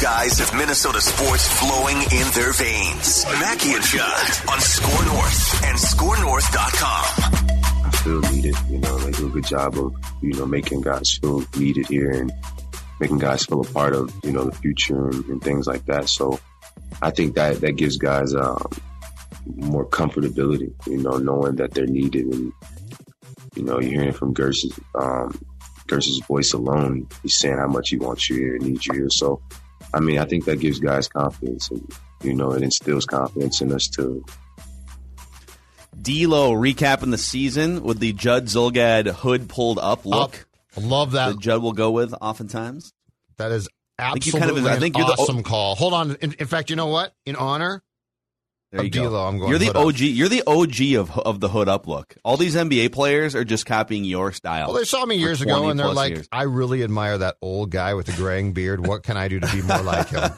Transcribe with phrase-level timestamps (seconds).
[0.00, 3.24] Guys have Minnesota sports flowing in their veins.
[3.40, 7.86] Mackie and Judd on Score North and ScoreNorth.com.
[7.86, 8.54] I feel needed.
[8.68, 12.10] You know, they do a good job of, you know, making guys feel needed here
[12.10, 12.30] and
[13.00, 16.10] making guys feel a part of, you know, the future and, and things like that.
[16.10, 16.38] So
[17.00, 18.68] I think that, that gives guys, um,
[19.46, 22.52] more comfortability, you know, knowing that they're needed and,
[23.54, 25.40] you know, you're hearing from Gersh's, um,
[26.28, 27.08] voice alone.
[27.22, 29.08] He's saying how much he wants you here and needs you here.
[29.08, 29.40] So,
[29.94, 31.90] I mean, I think that gives guys confidence and,
[32.22, 34.24] you know, it instills confidence in us too.
[36.00, 40.46] D'Lo recapping the season with the Judd Zulgad hood pulled up look.
[40.76, 41.28] I love that.
[41.30, 42.92] that Judd will go with oftentimes.
[43.38, 45.74] That is think you absolutely kind of- I think you're the- awesome call.
[45.76, 46.16] Hold on.
[46.16, 47.14] In, in fact, you know what?
[47.24, 47.82] In honor
[48.76, 49.08] There you of go.
[49.10, 49.86] D'Lo, I'm going You're the hood up.
[49.86, 49.98] OG.
[50.00, 52.16] You're the OG of of the hood up look.
[52.24, 54.68] All these NBA players are just copying your style.
[54.68, 56.28] Well, they saw me years ago and they're like, years.
[56.30, 58.86] I really admire that old guy with the graying beard.
[58.86, 60.30] What can I do to be more like him?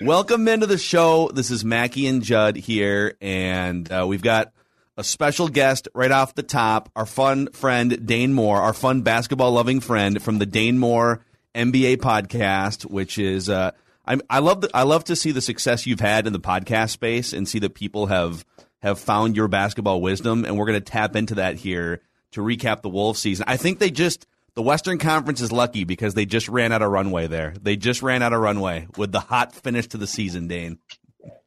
[0.02, 1.30] Welcome into the show.
[1.32, 4.52] This is Mackie and Judd here, and uh, we've got
[4.96, 6.90] a special guest right off the top.
[6.96, 11.24] Our fun friend Dane Moore, our fun basketball loving friend from the Dane Moore
[11.54, 13.72] NBA podcast, which is uh,
[14.08, 16.90] I'm, I love the, I love to see the success you've had in the podcast
[16.90, 18.44] space and see that people have
[18.80, 22.00] have found your basketball wisdom, and we're going to tap into that here
[22.32, 23.44] to recap the Wolves season.
[23.46, 26.90] I think they just the Western Conference is lucky because they just ran out of
[26.90, 27.52] runway there.
[27.60, 30.78] They just ran out of runway with the hot finish to the season, Dane.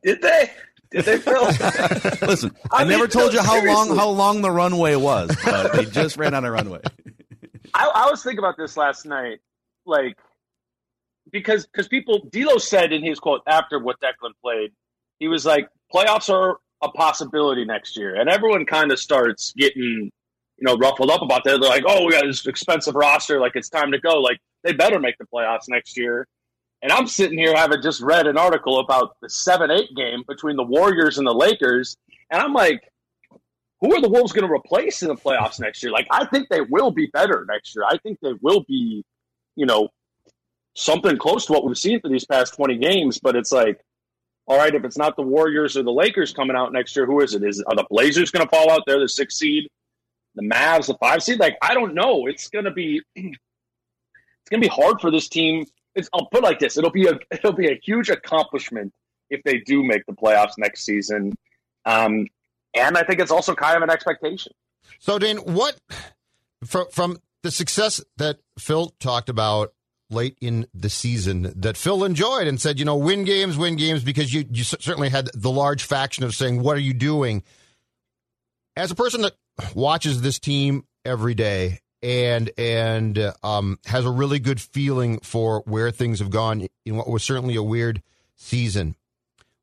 [0.04, 0.52] Did they?
[0.92, 1.44] Did they, Phil?
[2.28, 5.36] Listen, I, I mean, never told no, you how long how long the runway was,
[5.44, 6.82] but they just ran out of runway.
[7.74, 9.40] I, I was thinking about this last night,
[9.86, 10.18] like
[11.31, 14.72] because because people D'Lo said in his quote after what Declan played,
[15.19, 20.12] he was like, "Playoffs are a possibility next year," and everyone kind of starts getting
[20.58, 21.59] you know ruffled up about that.
[21.59, 24.74] They're like, "Oh, we got this expensive roster, like it's time to go." Like they
[24.74, 26.28] better make the playoffs next year.
[26.84, 30.56] And I'm sitting here having just read an article about the seven eight game between
[30.56, 31.96] the Warriors and the Lakers,
[32.31, 32.81] and I'm like,
[33.81, 35.91] who are the Wolves going to replace in the playoffs next year?
[35.91, 37.84] Like, I think they will be better next year.
[37.84, 39.03] I think they will be,
[39.56, 39.90] you know,
[40.76, 43.20] something close to what we've seen for these past 20 games.
[43.20, 43.82] But it's like,
[44.48, 47.22] all right, if it's not the Warriors or the Lakers coming out next year, who
[47.22, 47.44] is it?
[47.44, 49.68] Is are the Blazers going to fall out there, the six seed,
[50.36, 51.40] the Mavs, the five seed?
[51.40, 52.28] Like, I don't know.
[52.28, 53.38] It's going to be, it's
[54.50, 55.66] going to be hard for this team.
[55.96, 58.94] It's, I'll put like this: it'll be a it'll be a huge accomplishment
[59.30, 61.34] if they do make the playoffs next season.
[61.86, 62.28] Um,
[62.74, 64.53] and I think it's also kind of an expectation.
[65.00, 65.78] So, Dane, what
[66.64, 69.74] from from the success that Phil talked about
[70.12, 74.04] late in the season that Phil enjoyed and said, you know, win games, win games,
[74.04, 77.44] because you you certainly had the large faction of saying, "What are you doing?"
[78.76, 79.34] As a person that
[79.76, 85.92] watches this team every day and and um, has a really good feeling for where
[85.92, 88.02] things have gone in what was certainly a weird
[88.36, 88.96] season.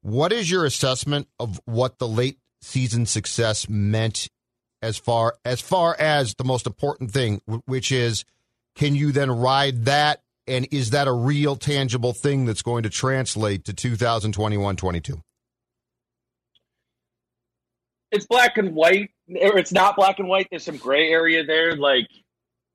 [0.03, 4.28] What is your assessment of what the late season success meant
[4.81, 8.25] as far as far as the most important thing, which is
[8.75, 12.90] can you then ride that and is that a real tangible thing that's going to
[12.90, 15.20] translate to 2021-22?
[18.11, 20.49] It's black and white, or it's not black and white.
[20.50, 21.76] There's some gray area there.
[21.76, 22.08] Like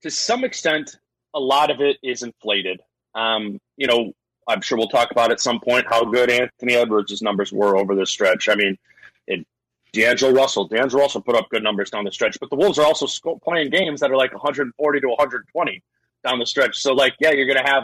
[0.03, 0.97] to some extent,
[1.33, 2.81] a lot of it is inflated.
[3.15, 4.13] Um, you know,
[4.47, 7.95] I'm sure we'll talk about at some point how good Anthony Edwards' numbers were over
[7.95, 8.47] this stretch.
[8.47, 8.77] I mean,
[9.25, 9.45] it,
[9.93, 12.85] D'Angelo Russell, D'Angelo Russell put up good numbers down the stretch, but the Wolves are
[12.85, 15.81] also sco- playing games that are like 140 to 120
[16.23, 16.77] down the stretch.
[16.77, 17.83] So, like, yeah, you're going to have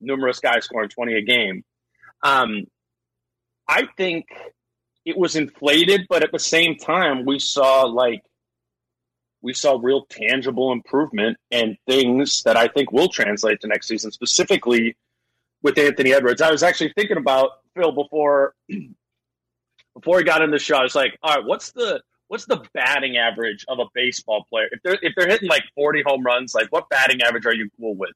[0.00, 1.64] numerous guys scoring 20 a game.
[2.22, 2.64] Um,
[3.66, 4.26] I think
[5.04, 8.22] it was inflated, but at the same time, we saw like
[9.40, 14.10] we saw real tangible improvement and things that I think will translate to next season,
[14.10, 14.96] specifically
[15.62, 16.42] with Anthony Edwards.
[16.42, 18.54] I was actually thinking about Phil before
[19.94, 20.76] before he got in the show.
[20.76, 24.68] I was like, all right, what's the what's the batting average of a baseball player?
[24.70, 27.68] If they're if they're hitting like forty home runs, like what batting average are you
[27.78, 28.12] cool with?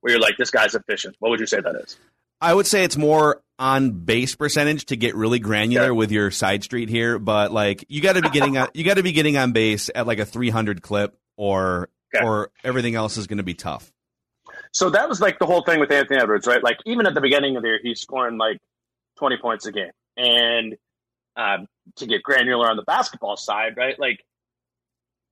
[0.00, 1.16] Where you're like, this guy's efficient.
[1.18, 1.98] What would you say that is?
[2.40, 5.92] I would say it's more on base percentage to get really granular yeah.
[5.92, 8.94] with your side street here, but like you got to be getting on, you got
[8.94, 12.24] to be getting on base at like a 300 clip, or okay.
[12.24, 13.90] or everything else is going to be tough.
[14.72, 16.62] So that was like the whole thing with Anthony Edwards, right?
[16.62, 18.58] Like even at the beginning of the year, he's scoring like
[19.18, 20.76] 20 points a game, and
[21.36, 21.66] um,
[21.96, 23.98] to get granular on the basketball side, right?
[23.98, 24.20] Like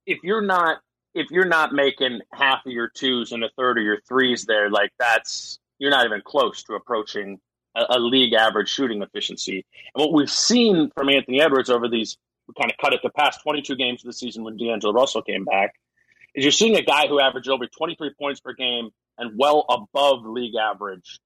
[0.06, 0.78] if you're not
[1.14, 4.70] if you're not making half of your twos and a third of your threes there,
[4.70, 7.38] like that's you're not even close to approaching
[7.74, 9.64] a, a, league average shooting efficiency.
[9.94, 12.16] And what we've seen from Anthony Edwards over these,
[12.46, 15.22] we kind of cut it the past 22 games of the season when D'Angelo Russell
[15.22, 15.74] came back,
[16.34, 20.24] is you're seeing a guy who averaged over 23 points per game and well above
[20.24, 21.18] league average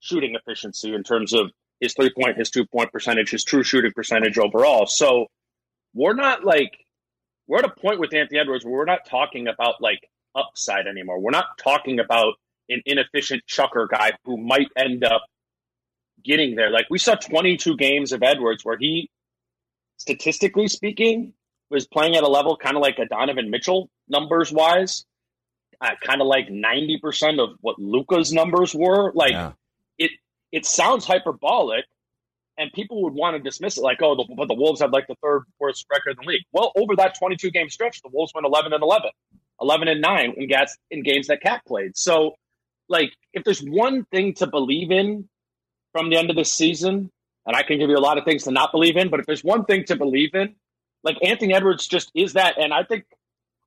[0.00, 1.50] shooting efficiency in terms of
[1.80, 4.86] his three point, his two point percentage, his true shooting percentage overall.
[4.86, 5.26] So
[5.94, 6.72] we're not like,
[7.46, 10.00] we're at a point with Anthony Edwards where we're not talking about like
[10.34, 11.20] upside anymore.
[11.20, 12.34] We're not talking about
[12.68, 15.22] an inefficient chucker guy who might end up
[16.24, 16.70] getting there.
[16.70, 19.10] Like we saw 22 games of Edwards where he,
[19.96, 21.32] statistically speaking,
[21.70, 25.04] was playing at a level kind of like a Donovan Mitchell numbers wise,
[25.80, 29.12] uh, kind of like 90% of what Luka's numbers were.
[29.12, 29.52] Like yeah.
[30.56, 31.84] It, sounds hyperbolic
[32.58, 35.06] and people would want to dismiss it like, oh, the, but the Wolves had like
[35.06, 36.42] the third worst record in the league.
[36.52, 39.10] Well, over that 22 game stretch, the Wolves went 11 and 11,
[39.60, 41.96] 11 and 9 in, gas, in games that KAT played.
[41.96, 42.34] So,
[42.88, 45.28] like, if there's one thing to believe in
[45.92, 47.10] from the end of the season,
[47.46, 49.26] and I can give you a lot of things to not believe in, but if
[49.26, 50.54] there's one thing to believe in,
[51.02, 52.58] like Anthony Edwards just is that.
[52.58, 53.04] And I think,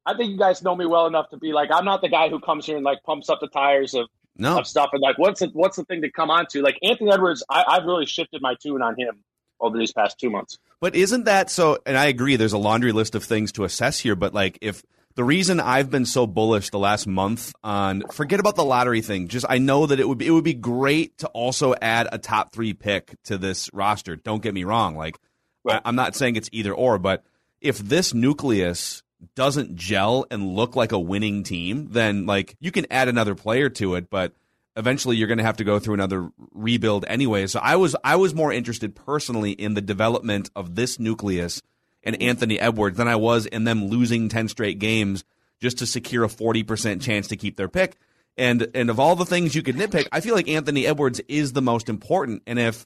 [0.06, 2.30] I think you guys know me well enough to be like, I'm not the guy
[2.30, 4.08] who comes here and like pumps up the tires of,
[4.40, 4.58] no.
[4.58, 6.62] of stuff and like, what's the, what's the thing to come on to?
[6.62, 9.24] Like Anthony Edwards, I, I've really shifted my tune on him
[9.60, 10.58] over these past two months.
[10.80, 11.80] But isn't that so?
[11.86, 14.84] And I agree, there's a laundry list of things to assess here, but like if,
[15.16, 19.28] the reason I've been so bullish the last month on forget about the lottery thing.
[19.28, 22.18] Just I know that it would be it would be great to also add a
[22.18, 24.16] top three pick to this roster.
[24.16, 24.96] Don't get me wrong.
[24.96, 25.18] Like
[25.66, 25.82] right.
[25.84, 27.26] I, I'm not saying it's either or, but
[27.60, 29.04] if this nucleus
[29.36, 33.70] doesn't gel and look like a winning team, then like you can add another player
[33.70, 34.34] to it, but
[34.76, 37.48] eventually you're going to have to go through another rebuild anyway.
[37.48, 41.62] So I was I was more interested personally in the development of this nucleus
[42.04, 45.24] and Anthony Edwards than I was in them losing 10 straight games
[45.60, 47.98] just to secure a 40% chance to keep their pick.
[48.38, 51.52] And and of all the things you could nitpick, I feel like Anthony Edwards is
[51.52, 52.44] the most important.
[52.48, 52.86] And if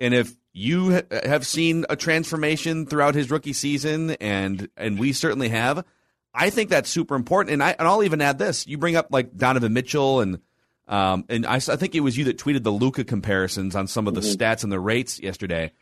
[0.00, 5.50] and if you have seen a transformation throughout his rookie season, and and we certainly
[5.50, 5.84] have,
[6.34, 7.52] I think that's super important.
[7.52, 10.40] And I and I'll even add this: you bring up like Donovan Mitchell, and
[10.88, 14.08] um, and I, I think it was you that tweeted the Luka comparisons on some
[14.08, 14.42] of the mm-hmm.
[14.42, 15.72] stats and the rates yesterday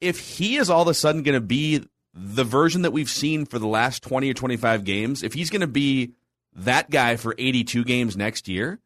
[0.00, 1.84] if he is all of a sudden going to be
[2.14, 5.60] the version that we've seen for the last 20 or 25 games, if he's going
[5.60, 6.12] to be
[6.54, 8.80] that guy for 82 games next year,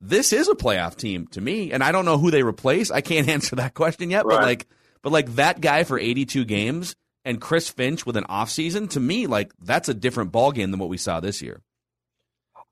[0.00, 1.72] this is a playoff team to me.
[1.72, 2.90] And I don't know who they replace.
[2.90, 4.36] I can't answer that question yet, right.
[4.36, 4.66] but like
[5.02, 6.94] but like that guy for 82 games
[7.24, 10.80] and Chris Finch with an offseason, to me, like that's a different ball game than
[10.80, 11.62] what we saw this year.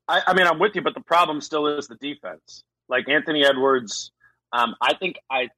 [0.07, 2.63] I, I mean, I'm with you, but the problem still is the defense.
[2.87, 4.11] Like Anthony Edwards,
[4.51, 5.49] um, I think I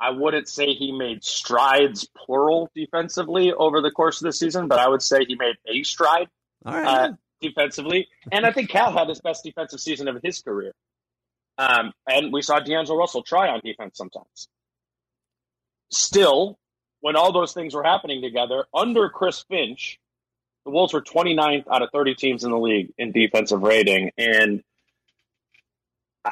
[0.00, 4.78] I wouldn't say he made strides, plural, defensively over the course of the season, but
[4.78, 6.28] I would say he made a stride
[6.64, 8.08] uh, defensively.
[8.32, 10.72] And I think Cal had his best defensive season of his career.
[11.58, 14.48] Um, and we saw D'Angelo Russell try on defense sometimes.
[15.90, 16.58] Still,
[17.00, 19.98] when all those things were happening together, under Chris Finch,
[20.64, 24.10] the Wolves were 29th out of 30 teams in the league in defensive rating.
[24.18, 24.62] And–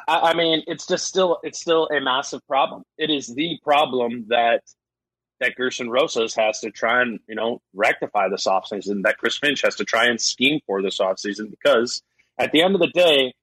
[0.07, 2.83] I, I mean, it's just still it's still a massive problem.
[2.97, 4.61] It is the problem that
[5.39, 9.61] that Gersson Rosas has to try and you know rectify this offseason, that Chris Finch
[9.63, 12.01] has to try and scheme for this offseason because
[12.37, 13.33] at the end of the day,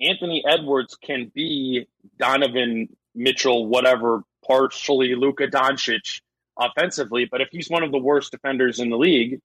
[0.00, 1.86] Anthony Edwards can be
[2.18, 6.20] Donovan Mitchell, whatever, partially Luka Doncic
[6.58, 9.40] offensively, but if he's one of the worst defenders in the league,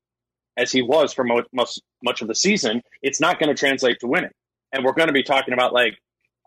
[0.58, 4.08] as he was for most, much of the season, it's not going to translate to
[4.08, 4.32] winning.
[4.74, 5.98] And we're going to be talking about like,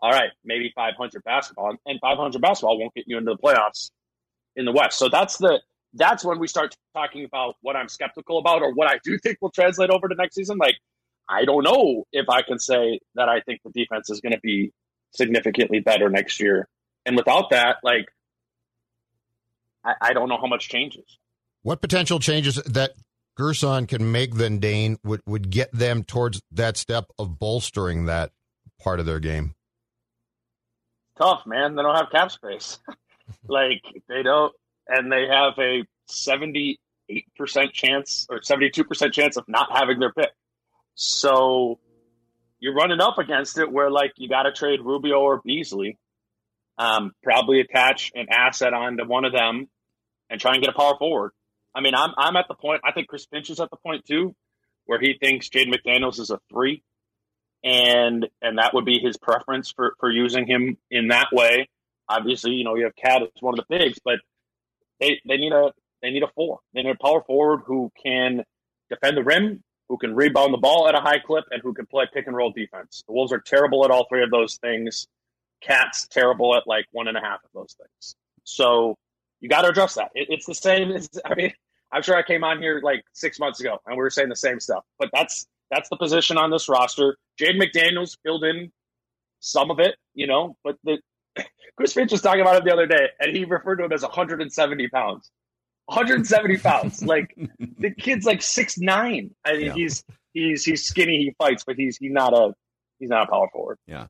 [0.01, 3.89] all right, maybe 500 basketball, and 500 basketball won't get you into the playoffs
[4.55, 4.97] in the West.
[4.97, 5.61] So that's the
[5.93, 9.37] that's when we start talking about what I'm skeptical about or what I do think
[9.41, 10.57] will translate over to next season.
[10.57, 10.75] Like,
[11.29, 14.39] I don't know if I can say that I think the defense is going to
[14.41, 14.71] be
[15.11, 16.67] significantly better next year.
[17.05, 18.07] And without that, like,
[19.85, 21.19] I, I don't know how much changes.
[21.61, 22.93] What potential changes that
[23.39, 28.31] Gersson can make than Dane would, would get them towards that step of bolstering that
[28.81, 29.55] part of their game?
[31.17, 31.75] Tough, man.
[31.75, 32.79] They don't have cap space.
[33.47, 34.53] like they don't,
[34.87, 40.11] and they have a seventy-eight percent chance or seventy-two percent chance of not having their
[40.11, 40.31] pick.
[40.95, 41.79] So
[42.59, 45.97] you're running up against it where like you got to trade Rubio or Beasley,
[46.77, 49.67] um, probably attach an asset onto one of them,
[50.29, 51.31] and try and get a power forward.
[51.75, 52.81] I mean, I'm I'm at the point.
[52.85, 54.35] I think Chris Finch is at the point too,
[54.85, 56.83] where he thinks Jaden McDaniels is a three,
[57.63, 61.67] and and that would be his preference for for using him in that way.
[62.09, 64.19] Obviously, you know you have KAT as one of the bigs, but
[64.99, 66.59] they they need a they need a four.
[66.73, 68.43] They need a power forward who can
[68.89, 71.85] defend the rim, who can rebound the ball at a high clip, and who can
[71.85, 73.03] play pick and roll defense.
[73.07, 75.07] The Wolves are terrible at all three of those things.
[75.61, 78.15] KAT's terrible at like one and a half of those things.
[78.43, 78.97] So
[79.39, 80.11] you got to address that.
[80.13, 80.91] It, it's the same.
[80.91, 81.53] As, I mean,
[81.91, 84.35] I'm sure I came on here like six months ago and we were saying the
[84.35, 87.17] same stuff, but that's that's the position on this roster.
[87.37, 88.71] Jade McDaniels filled in
[89.39, 90.99] some of it, you know, but the
[91.75, 94.01] Chris Finch was talking about it the other day, and he referred to him as
[94.01, 95.31] 170 pounds.
[95.85, 97.03] 170 pounds.
[97.05, 97.35] like
[97.79, 99.31] the kid's like six nine.
[99.45, 99.73] I mean, yeah.
[99.73, 101.17] he's he's he's skinny.
[101.17, 102.53] He fights, but he's he's not a
[102.99, 103.77] he's not a power forward.
[103.87, 104.07] Yeah.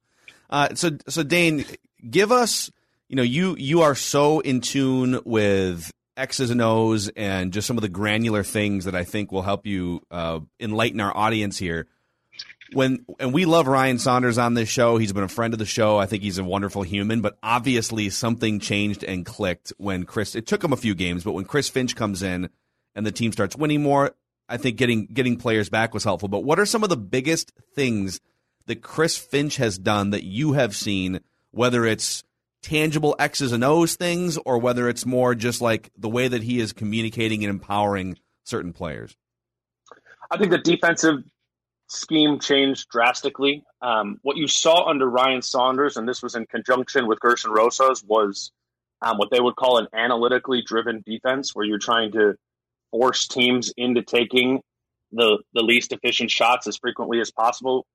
[0.49, 1.65] Uh, so so Dane,
[2.09, 2.71] give us.
[3.09, 7.77] You know, you you are so in tune with X's and O's and just some
[7.77, 11.87] of the granular things that I think will help you uh, enlighten our audience here.
[12.73, 14.97] When and we love Ryan Saunders on this show.
[14.97, 15.97] He's been a friend of the show.
[15.97, 17.21] I think he's a wonderful human.
[17.21, 20.35] But obviously, something changed and clicked when Chris.
[20.35, 22.49] It took him a few games, but when Chris Finch comes in
[22.95, 24.15] and the team starts winning more,
[24.49, 26.29] I think getting getting players back was helpful.
[26.29, 28.19] But what are some of the biggest things
[28.65, 31.19] that Chris Finch has done that you have seen?
[31.51, 32.23] Whether it's
[32.63, 36.59] tangible X's and O's things or whether it's more just like the way that he
[36.59, 39.15] is communicating and empowering certain players?
[40.31, 41.23] I think the defensive
[41.93, 43.63] scheme changed drastically.
[43.81, 48.03] Um, what you saw under Ryan Saunders, and this was in conjunction with Gersson Rosas,
[48.03, 48.51] was
[49.01, 52.35] um, what they would call an analytically driven defense, where you're trying to
[52.91, 54.61] force teams into taking
[55.11, 57.85] the the least efficient shots as frequently as possible.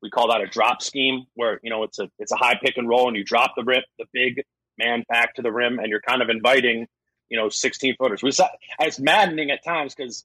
[0.00, 2.76] We call that a drop scheme, where you know it's a it's a high pick
[2.76, 4.42] and roll, and you drop the rip, the big
[4.78, 6.86] man back to the rim, and you're kind of inviting
[7.28, 8.22] you know 16 footers.
[8.22, 8.48] We saw,
[8.80, 10.24] it's maddening at times because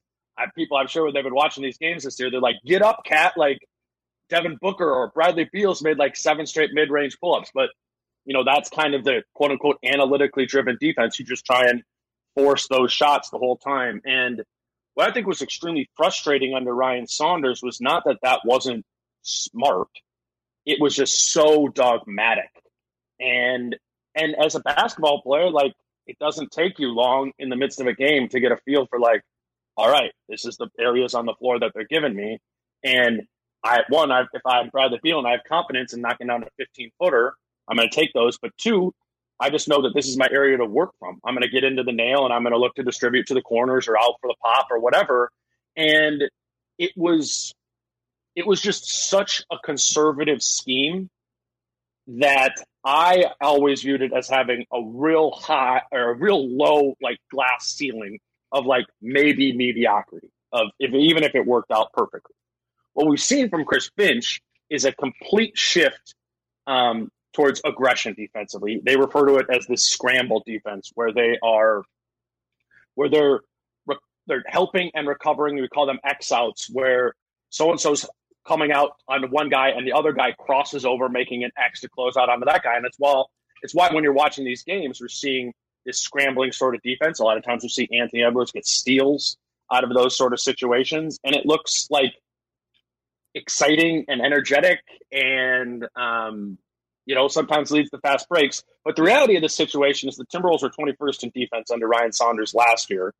[0.55, 2.29] people I'm sure when they've been watching these games this year.
[2.31, 3.33] They're like, "Get up, KAT!
[3.37, 3.59] Like
[4.29, 7.69] Devin Booker or Bradley Beal's made like seven straight mid range pull ups, but
[8.25, 11.19] you know that's kind of the quote unquote analytically driven defense.
[11.19, 11.83] You just try and
[12.35, 14.01] force those shots the whole time.
[14.05, 14.41] And
[14.95, 18.85] what I think was extremely frustrating under Ryan Saunders was not that that wasn't
[19.21, 19.89] smart.
[20.65, 22.49] It was just so dogmatic.
[23.19, 23.75] And
[24.15, 25.73] and as a basketball player, like
[26.05, 28.85] it doesn't take you long in the midst of a game to get a feel
[28.87, 29.21] for like,
[29.77, 32.39] all right, this is the areas on the floor that they're giving me.
[32.83, 33.23] And
[33.63, 36.47] I one, I, if I'm the Beal and I have confidence in knocking down a
[36.57, 37.33] 15 footer,
[37.67, 38.37] I'm going to take those.
[38.37, 38.93] But two,
[39.39, 41.19] I just know that this is my area to work from.
[41.25, 43.33] I'm going to get into the nail and I'm going to look to distribute to
[43.33, 45.31] the corners or out for the pop or whatever.
[45.75, 46.23] And
[46.77, 47.53] it was
[48.35, 51.09] it was just such a conservative scheme
[52.07, 57.17] that I always viewed it as having a real high or a real low like
[57.31, 58.19] glass ceiling
[58.53, 62.35] of like maybe mediocrity of if even if it worked out perfectly.
[62.93, 66.15] What we've seen from Chris Finch is a complete shift
[66.67, 68.79] um, towards aggression defensively.
[68.85, 71.83] They refer to it as the scramble defense, where they are
[72.95, 73.41] where they're
[74.27, 75.55] they're helping and recovering.
[75.55, 77.13] We call them X outs, where
[77.49, 78.05] so and so's
[78.47, 81.89] coming out on one guy and the other guy crosses over, making an X to
[81.89, 82.75] close out onto that guy.
[82.75, 83.29] And it's well,
[83.61, 85.53] it's why when you're watching these games, we're seeing
[85.85, 87.19] this scrambling sort of defense.
[87.19, 89.37] A lot of times we see Anthony Edwards get steals
[89.71, 92.13] out of those sort of situations, and it looks like
[93.35, 94.79] exciting and energetic,
[95.11, 96.57] and um,
[97.05, 98.63] you know sometimes leads to fast breaks.
[98.85, 102.11] But the reality of the situation is the Timberwolves were 21st in defense under Ryan
[102.11, 103.13] Saunders last year,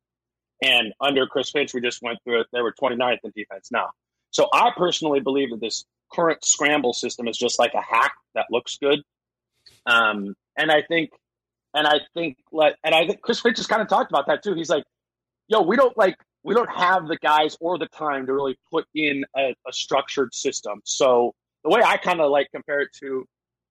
[0.62, 2.46] and under Chris Finch, we just went through it.
[2.52, 3.90] They were 29th in defense now.
[4.30, 8.46] So I personally believe that this current scramble system is just like a hack that
[8.50, 9.00] looks good.
[9.86, 11.10] Um, and I think,
[11.74, 14.42] and I think, like, and I think Chris Finch has kind of talked about that
[14.42, 14.54] too.
[14.54, 14.84] He's like,
[15.48, 18.86] yo, we don't like, we don't have the guys or the time to really put
[18.94, 20.80] in a, a structured system.
[20.84, 23.26] So the way I kind of like compare it to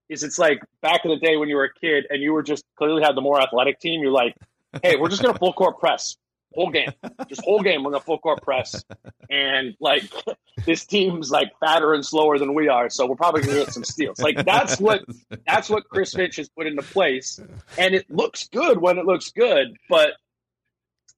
[0.10, 2.44] is it's like back in the day when you were a kid and you were
[2.44, 4.02] just clearly had the more athletic team.
[4.02, 4.36] You're like,
[4.82, 6.18] hey, we're just gonna full court press
[6.54, 6.92] whole game,
[7.28, 7.84] just whole game.
[7.84, 8.84] We're gonna full court press,
[9.30, 10.04] and like
[10.66, 13.84] this team's like fatter and slower than we are, so we're probably gonna get some
[13.84, 14.20] steals.
[14.20, 15.04] Like that's what
[15.46, 17.40] that's what Chris Finch has put into place,
[17.78, 19.78] and it looks good when it looks good.
[19.90, 20.12] But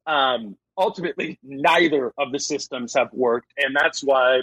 [0.06, 4.42] um, ultimately neither of the systems have worked, and that's why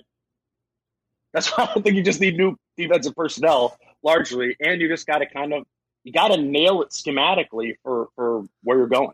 [1.32, 5.18] that's why I think you just need new defensive personnel largely, and you just got
[5.18, 5.64] to kind of
[6.04, 9.12] you got to nail it schematically for for where you're going.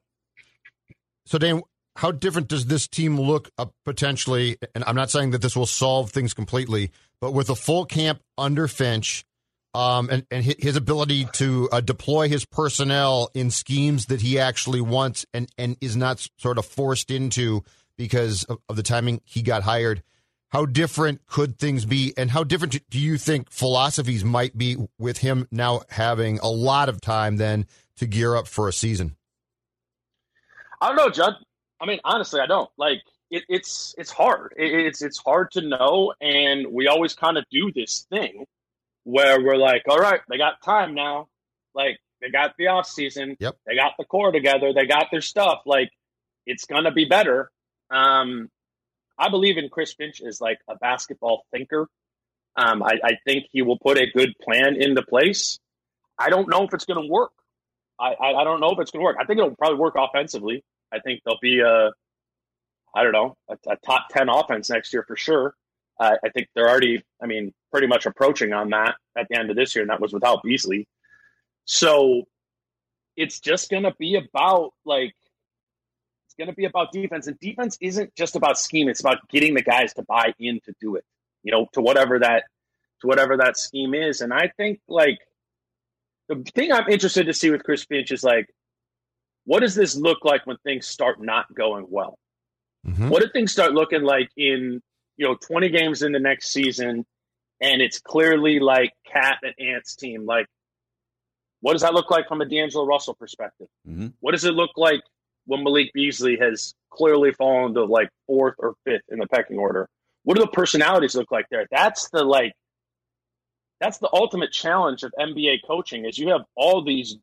[1.29, 1.61] So, Dan,
[1.95, 3.51] how different does this team look
[3.85, 4.57] potentially?
[4.75, 8.23] And I'm not saying that this will solve things completely, but with a full camp
[8.39, 9.27] under Finch,
[9.75, 14.81] um, and, and his ability to uh, deploy his personnel in schemes that he actually
[14.81, 17.63] wants and, and is not sort of forced into
[17.99, 20.03] because of, of the timing he got hired.
[20.49, 25.19] How different could things be, and how different do you think philosophies might be with
[25.19, 27.67] him now having a lot of time then
[27.99, 29.18] to gear up for a season?
[30.81, 31.35] I don't know, Judd.
[31.81, 34.55] I mean, honestly, I don't like it, it's it's hard.
[34.57, 38.47] It, it's it's hard to know, and we always kind of do this thing
[39.05, 41.29] where we're like, all right, they got time now.
[41.75, 43.37] Like they got the off season.
[43.39, 43.57] Yep.
[43.67, 44.73] They got the core together.
[44.73, 45.61] They got their stuff.
[45.67, 45.91] Like
[46.47, 47.51] it's gonna be better.
[47.91, 48.51] Um,
[49.19, 51.89] I believe in Chris Finch as like a basketball thinker.
[52.57, 55.59] Um, I, I think he will put a good plan into place.
[56.19, 57.31] I don't know if it's going to work.
[58.01, 59.17] I, I, don't know if it's going to work.
[59.21, 60.65] I think it'll probably work offensively.
[60.93, 61.91] I think there'll be a,
[62.95, 65.55] I don't know, a, a top 10 offense next year for sure.
[65.99, 69.51] Uh, I think they're already, I mean, pretty much approaching on that at the end
[69.51, 70.87] of this year, and that was without Beasley.
[71.65, 72.23] So
[73.17, 75.15] it's just going to be about like,
[76.27, 77.27] it's going to be about defense.
[77.27, 80.75] And defense isn't just about scheme, it's about getting the guys to buy in to
[80.81, 81.05] do it,
[81.43, 82.45] you know, to whatever that,
[83.01, 84.21] to whatever that scheme is.
[84.21, 85.19] And I think like,
[86.29, 88.49] the thing I'm interested to see with Chris Finch is like,
[89.45, 92.19] what does this look like when things start not going well?
[92.87, 93.09] Mm-hmm.
[93.09, 94.81] What do things start looking like in
[95.17, 97.05] you know 20 games in the next season,
[97.61, 100.27] and it's clearly like KAT and Ant's team?
[100.27, 100.47] Like,
[101.61, 103.69] what does that look like from a D'Angelo Russell perspective?
[103.89, 104.09] Mm-hmm.
[104.21, 105.01] What does it look like
[105.47, 109.89] when Malik Beasley has clearly fallen to like fourth or fifth in the pecking order?
[110.25, 111.67] What do the personalities look like there?
[111.71, 112.53] That's the like
[113.81, 117.17] that's the ultimate challenge of NBA coaching is you have all these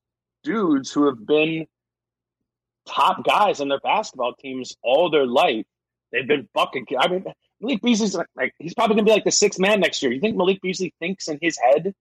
[0.43, 1.65] dudes who have been
[2.87, 5.65] top guys on their basketball teams all their life.
[6.11, 6.85] They've been bucking.
[6.97, 7.25] I mean,
[7.59, 10.11] Malik Beasley's like he's probably gonna be like the sixth man next year.
[10.11, 11.93] You think Malik Beasley thinks in his head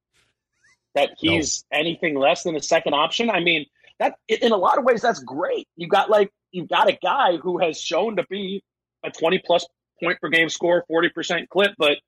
[0.95, 1.79] that he's no.
[1.81, 3.31] anything less than a second option?
[3.31, 3.67] I mean,
[3.99, 5.67] that in a lot of ways that's great.
[5.77, 8.63] You've got like you've got a guy who has shown to be
[9.03, 9.67] a twenty plus
[10.03, 11.99] point per game score, forty percent clip, but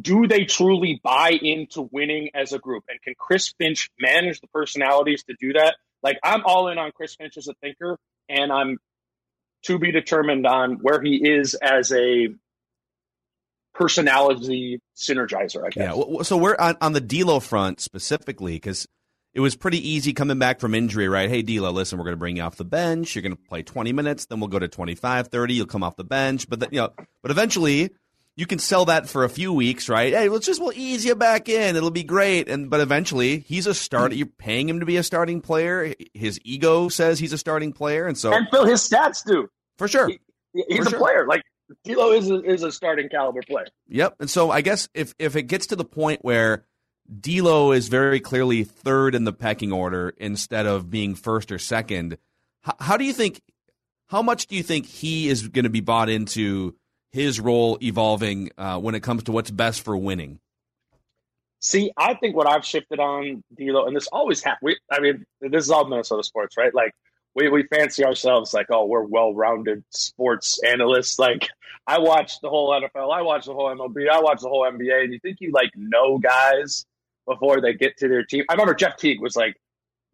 [0.00, 2.84] do they truly buy into winning as a group?
[2.88, 5.76] And can Chris Finch manage the personalities to do that?
[6.02, 8.78] Like I'm all in on Chris Finch as a thinker, and I'm
[9.64, 12.28] to be determined on where he is as a
[13.74, 15.64] personality synergizer.
[15.64, 15.96] I guess.
[15.96, 16.22] Yeah.
[16.22, 18.86] So we're on, on the D'Lo front specifically because
[19.34, 21.30] it was pretty easy coming back from injury, right?
[21.30, 23.14] Hey, D'Lo, listen, we're going to bring you off the bench.
[23.14, 25.54] You're going to play 20 minutes, then we'll go to 25, 30.
[25.54, 26.90] You'll come off the bench, but then, you know,
[27.22, 27.90] but eventually
[28.36, 30.12] you can sell that for a few weeks, right?
[30.12, 31.76] Hey, let's just we'll ease you back in.
[31.76, 32.48] It'll be great.
[32.48, 34.14] And but eventually he's a starter.
[34.14, 34.18] Hmm.
[34.18, 35.94] You're paying him to be a starting player.
[36.14, 39.88] His ego says he's a starting player, and so and Phil, his stats do for
[39.88, 40.08] sure.
[40.08, 40.18] He,
[40.68, 40.98] he's for a sure.
[40.98, 41.26] player.
[41.26, 41.42] Like
[41.84, 43.66] D'Lo is a, is a starting caliber player.
[43.88, 44.16] Yep.
[44.20, 46.64] And so I guess if if it gets to the point where
[47.20, 52.16] D'Lo is very clearly third in the pecking order instead of being first or second,
[52.62, 53.42] how, how do you think?
[54.06, 56.74] How much do you think he is going to be bought into?
[57.12, 60.38] His role evolving uh, when it comes to what's best for winning?
[61.60, 64.76] See, I think what I've shifted on D'Lo, and this always happens.
[64.90, 66.74] I mean, this is all Minnesota sports, right?
[66.74, 66.92] Like
[67.34, 71.18] we we fancy ourselves like, oh, we're well-rounded sports analysts.
[71.18, 71.48] Like
[71.86, 75.04] I watch the whole NFL, I watch the whole MLB, I watch the whole NBA,
[75.04, 76.84] and you think you like know guys
[77.28, 78.44] before they get to their team.
[78.48, 79.56] I remember Jeff Teague was like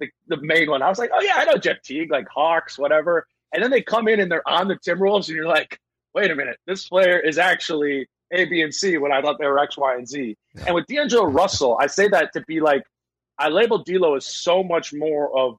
[0.01, 0.83] the, the main one.
[0.83, 3.27] I was like, oh yeah, I know Jeff Teague, like Hawks, whatever.
[3.53, 5.79] And then they come in and they're on the Timberwolves, and you're like,
[6.15, 9.47] wait a minute, this player is actually A, B, and C when I thought they
[9.47, 10.37] were X, Y, and Z.
[10.67, 12.83] And with D'Angelo Russell, I say that to be like,
[13.39, 15.57] I label D'Lo as so much more of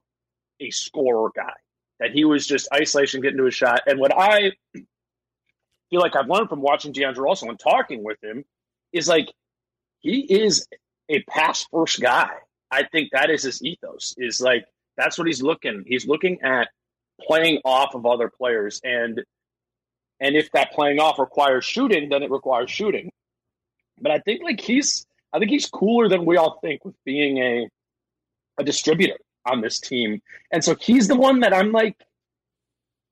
[0.60, 1.54] a scorer guy
[1.98, 3.82] that he was just isolation getting to a shot.
[3.86, 8.44] And what I feel like I've learned from watching D'Angelo Russell and talking with him
[8.92, 9.32] is like
[10.00, 10.66] he is
[11.08, 12.30] a pass first guy.
[12.70, 14.14] I think that is his ethos.
[14.18, 14.64] Is like
[14.96, 15.84] that's what he's looking.
[15.86, 16.68] He's looking at
[17.20, 19.22] playing off of other players and
[20.20, 23.10] and if that playing off requires shooting, then it requires shooting.
[24.00, 27.38] But I think like he's I think he's cooler than we all think with being
[27.38, 27.68] a
[28.58, 30.20] a distributor on this team.
[30.50, 31.96] And so he's the one that I'm like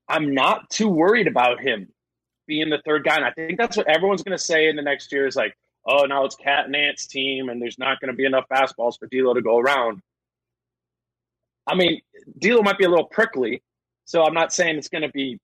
[0.09, 1.89] I'm not too worried about him
[2.47, 3.17] being the third guy.
[3.17, 6.05] And I think that's what everyone's gonna say in the next year is like, oh
[6.05, 9.35] now it's KAT and Ant's team and there's not gonna be enough fastballs for D'Lo
[9.35, 10.03] to go around.
[11.67, 12.01] I mean,
[12.39, 13.63] D'Lo might be a little prickly,
[14.05, 15.39] so I'm not saying it's gonna be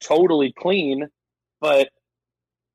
[0.00, 1.08] totally clean,
[1.60, 1.88] but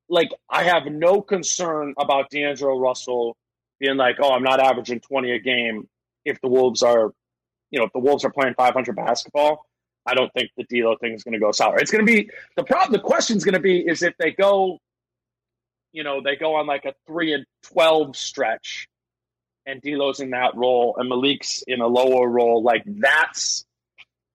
[0.08, 3.36] like I have no concern about D'Angelo Russell
[3.80, 5.88] being like, oh, I'm not averaging 20 a game
[6.24, 7.12] if the Wolves are,
[7.70, 9.64] you know, if the Wolves are playing 500 basketball.
[10.04, 11.78] I don't think the D'Lo thing is going to go sour.
[11.78, 12.92] It's going to be the problem.
[12.92, 14.78] The question is going to be is if they go,
[15.92, 18.88] you know, they go on like a three and 12 stretch,
[19.64, 22.62] and D'Lo's in that role, and Malik's in a lower role.
[22.62, 23.64] Like that's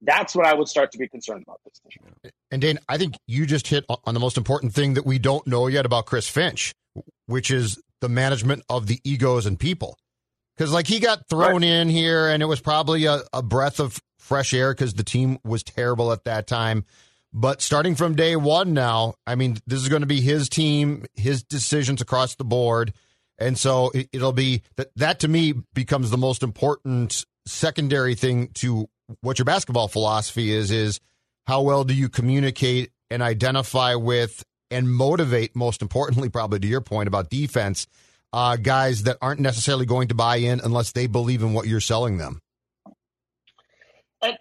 [0.02, 2.32] that's what I would start to be concerned about this team.
[2.52, 5.46] And Dane, I think you just hit on the most important thing that we don't
[5.48, 6.74] know yet about Chris Finch,
[7.26, 9.98] which is the management of the egos and people.
[10.56, 11.64] Because like he got thrown right.
[11.64, 15.40] in here, and it was probably a, a breath of fresh air because the team
[15.44, 16.86] was terrible at that time.
[17.34, 21.06] But starting from day one now, I mean, this is going to be his team,
[21.16, 22.94] his decisions across the board.
[23.38, 28.50] And so it, will be that, that to me becomes the most important secondary thing
[28.56, 28.90] to
[29.22, 31.00] what your basketball philosophy is is
[31.46, 36.82] how well do you communicate and identify with and motivate most importantly probably to your
[36.82, 37.88] point about defense
[38.34, 41.80] uh, guys that aren't necessarily going to buy in unless they believe in what you're
[41.80, 42.39] selling them?
[44.22, 44.38] And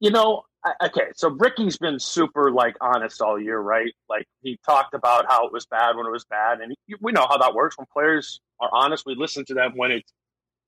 [0.00, 0.42] you know
[0.82, 3.92] okay so ricky's been super like honest all year right?
[4.08, 7.12] Like he talked about how it was bad when it was bad and he, we
[7.12, 7.76] know how that works.
[7.76, 10.12] When players are honest we listen to them when it's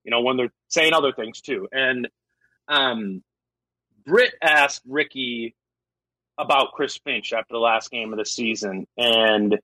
[0.02, 1.68] you know when they're saying other things too.
[1.70, 2.09] And
[2.68, 3.22] um
[4.07, 5.55] Britt asked Ricky
[6.38, 9.59] about Chris Finch after the last game of the season, and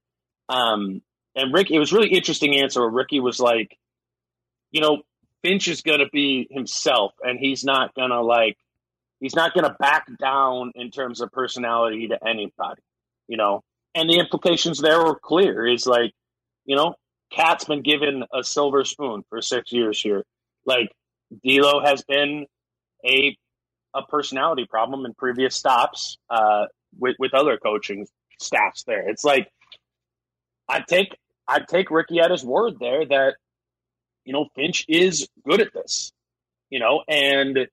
[0.48, 1.02] um,
[1.34, 2.80] and Rick, it was really interesting answer.
[2.80, 3.78] Where Ricky was like,
[4.70, 5.02] you know,
[5.42, 8.56] Finch is going to be himself, and he's not going to like,
[9.20, 12.82] he's not going to back down in terms of personality to anybody,
[13.28, 13.62] you know.
[13.94, 15.66] And the implications there were clear.
[15.66, 16.12] Is like,
[16.64, 16.94] you know,
[17.32, 20.24] KAT's been given a silver spoon for six years here.
[20.64, 20.92] Like,
[21.44, 22.46] D'Lo has been
[23.04, 23.36] a
[23.94, 26.66] a personality problem in previous stops uh,
[26.98, 28.06] with with other coaching
[28.38, 28.84] staffs.
[28.84, 29.50] There, it's like
[30.68, 33.36] I take I take Ricky at his word there that
[34.24, 36.12] you know Finch is good at this,
[36.70, 37.68] you know, and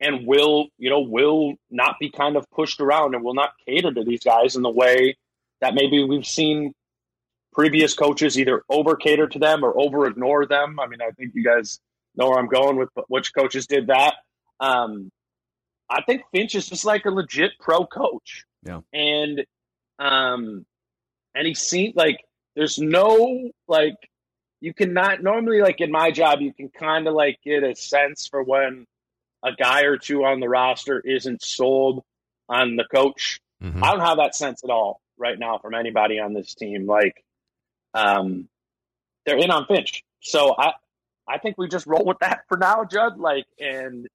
[0.00, 3.92] and will you know will not be kind of pushed around and will not cater
[3.92, 5.16] to these guys in the way
[5.60, 6.72] that maybe we've seen
[7.52, 10.78] previous coaches either over cater to them or over ignore them.
[10.78, 11.80] I mean, I think you guys
[12.16, 14.14] know where I'm going with which coaches did that.
[14.60, 15.10] Um,
[15.90, 18.44] I think Finch is just like a legit pro coach.
[18.64, 18.80] Yeah.
[18.92, 19.44] And
[19.98, 20.66] um
[21.34, 22.18] and he seemed like
[22.54, 23.96] there's no like
[24.60, 28.26] you cannot normally like in my job you can kind of like get a sense
[28.26, 28.86] for when
[29.44, 32.02] a guy or two on the roster isn't sold
[32.48, 33.40] on the coach.
[33.62, 33.84] Mm-hmm.
[33.84, 36.86] I don't have that sense at all right now from anybody on this team.
[36.86, 37.24] Like
[37.94, 38.48] um
[39.24, 40.02] they're in on Finch.
[40.20, 40.72] So I
[41.26, 43.18] I think we just roll with that for now, Judd.
[43.18, 44.08] Like and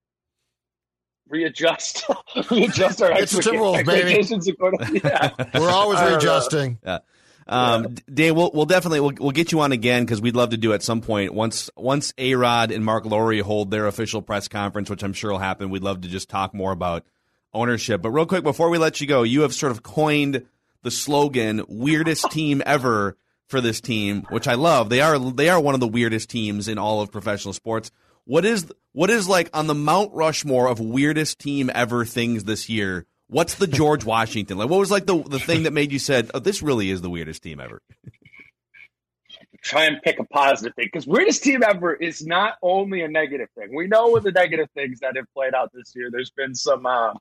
[1.29, 2.05] readjust
[2.51, 5.01] readjust our it's expectations accordingly.
[5.03, 5.31] Yeah.
[5.53, 6.79] We're always readjusting.
[6.83, 6.99] Yeah.
[7.45, 10.57] Um, Dave, we'll, we'll definitely we'll, we'll get you on again because we'd love to
[10.57, 14.47] do at some point once once A Rod and Marc Lore hold their official press
[14.47, 15.69] conference, which I'm sure will happen.
[15.69, 17.05] We'd love to just talk more about
[17.53, 18.01] ownership.
[18.01, 20.45] But real quick before we let you go, you have sort of coined
[20.83, 24.89] the slogan "weirdest team ever" for this team, which I love.
[24.89, 27.91] They are they are one of the weirdest teams in all of professional sports.
[28.25, 32.69] What is what is like on the Mount Rushmore of weirdest team ever things this
[32.69, 33.05] year?
[33.27, 34.57] What's the George Washington?
[34.57, 37.01] Like what was like the the thing that made you said, "Oh, this really is
[37.01, 37.81] the weirdest team ever."
[39.63, 43.47] Try and pick a positive thing because weirdest team ever is not only a negative
[43.57, 43.73] thing.
[43.75, 46.09] We know with the negative things that have played out this year.
[46.11, 47.13] There's been some uh,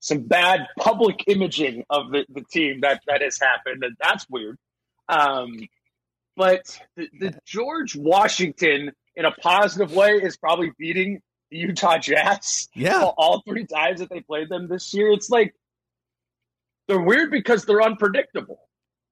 [0.00, 4.56] some bad public imaging of the, the team that that has happened, and that's weird.
[5.08, 5.66] Um,
[6.36, 11.20] but the, the George Washington in a positive way is probably beating
[11.50, 12.68] the Utah Jazz.
[12.74, 13.02] Yeah.
[13.16, 15.10] All three times that they played them this year.
[15.10, 15.54] It's like
[16.88, 18.60] they're weird because they're unpredictable.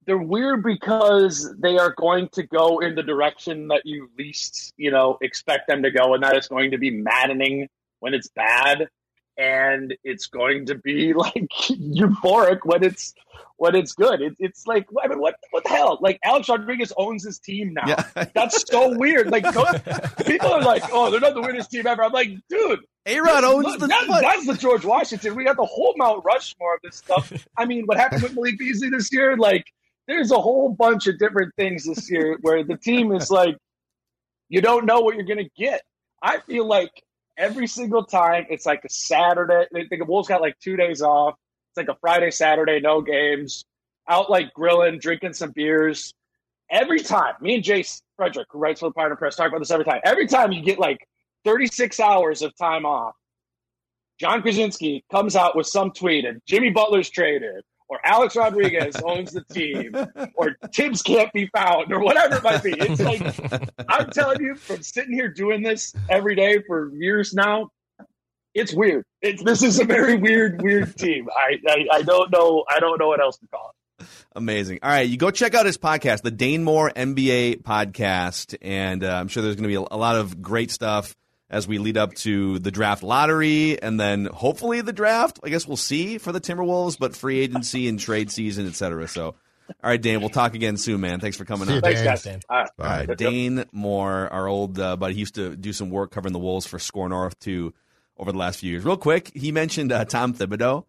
[0.05, 4.91] They're weird because they are going to go in the direction that you least, you
[4.91, 7.67] know, expect them to go, and that is going to be maddening
[7.99, 8.87] when it's bad
[9.39, 13.15] and it's going to be like euphoric when it's
[13.57, 14.21] when it's good.
[14.21, 15.97] It, it's like I mean, what what the hell?
[16.01, 17.87] Like Alex Rodriguez owns his team now.
[17.87, 18.25] Yeah.
[18.35, 19.31] That's so weird.
[19.31, 19.43] Like
[20.25, 22.03] people are like, oh, they're not the weirdest team ever.
[22.03, 22.81] I'm like, dude.
[23.05, 25.35] A Rod owns look, the that, That's the George Washington.
[25.35, 27.31] We got the whole Mount Rushmore of this stuff.
[27.57, 29.35] I mean, what happened with Malik Beasley this year?
[29.35, 29.65] Like,
[30.07, 33.57] there's a whole bunch of different things this year where the team is like,
[34.49, 35.81] you don't know what you're gonna get.
[36.21, 36.91] I feel like
[37.39, 39.65] every single time it's like a Saturday.
[39.71, 41.35] They think the Wolves got like two days off.
[41.71, 43.65] It's like a Friday, Saturday, no games,
[44.07, 46.13] out like grilling, drinking some beers.
[46.69, 49.71] Every time, me and Jace Frederick, who writes for the Pioneer Press, talk about this
[49.71, 50.01] every time.
[50.03, 50.99] Every time you get like
[51.45, 53.15] 36 hours of time off,
[54.19, 59.31] John Krasinski comes out with some tweet and Jimmy Butler's traded, or Alex Rodriguez owns
[59.31, 59.93] the team,
[60.35, 62.73] or Thibs can't be found, or whatever it might be.
[62.73, 63.21] It's like
[63.89, 67.69] I'm telling you, from sitting here doing this every day for years now,
[68.53, 69.03] it's weird.
[69.21, 71.27] It's this is a very weird, weird team.
[71.35, 72.63] I, I, I don't know.
[72.69, 73.75] I don't know what else to call it.
[74.35, 74.79] Amazing.
[74.81, 79.13] All right, you go check out his podcast, the Dane Moore NBA podcast, and uh,
[79.13, 81.15] I'm sure there's going to be a, a lot of great stuff
[81.49, 85.39] as we lead up to the draft lottery and then hopefully the draft.
[85.43, 89.07] I guess we'll see for the Timberwolves, but free agency and trade season, et cetera.
[89.07, 89.35] So, all
[89.83, 91.19] right, Dane, we'll talk again soon, man.
[91.19, 91.81] Thanks for coming See on.
[91.81, 92.23] Thanks, guys.
[92.23, 92.39] Dan.
[92.49, 92.69] All right.
[92.79, 96.33] All right, Dane Moore, our old uh, buddy, he used to do some work covering
[96.33, 97.73] the Wolves for Score North too
[98.17, 98.83] over the last few years.
[98.83, 100.85] Real quick, he mentioned uh, Tom Thibodeau.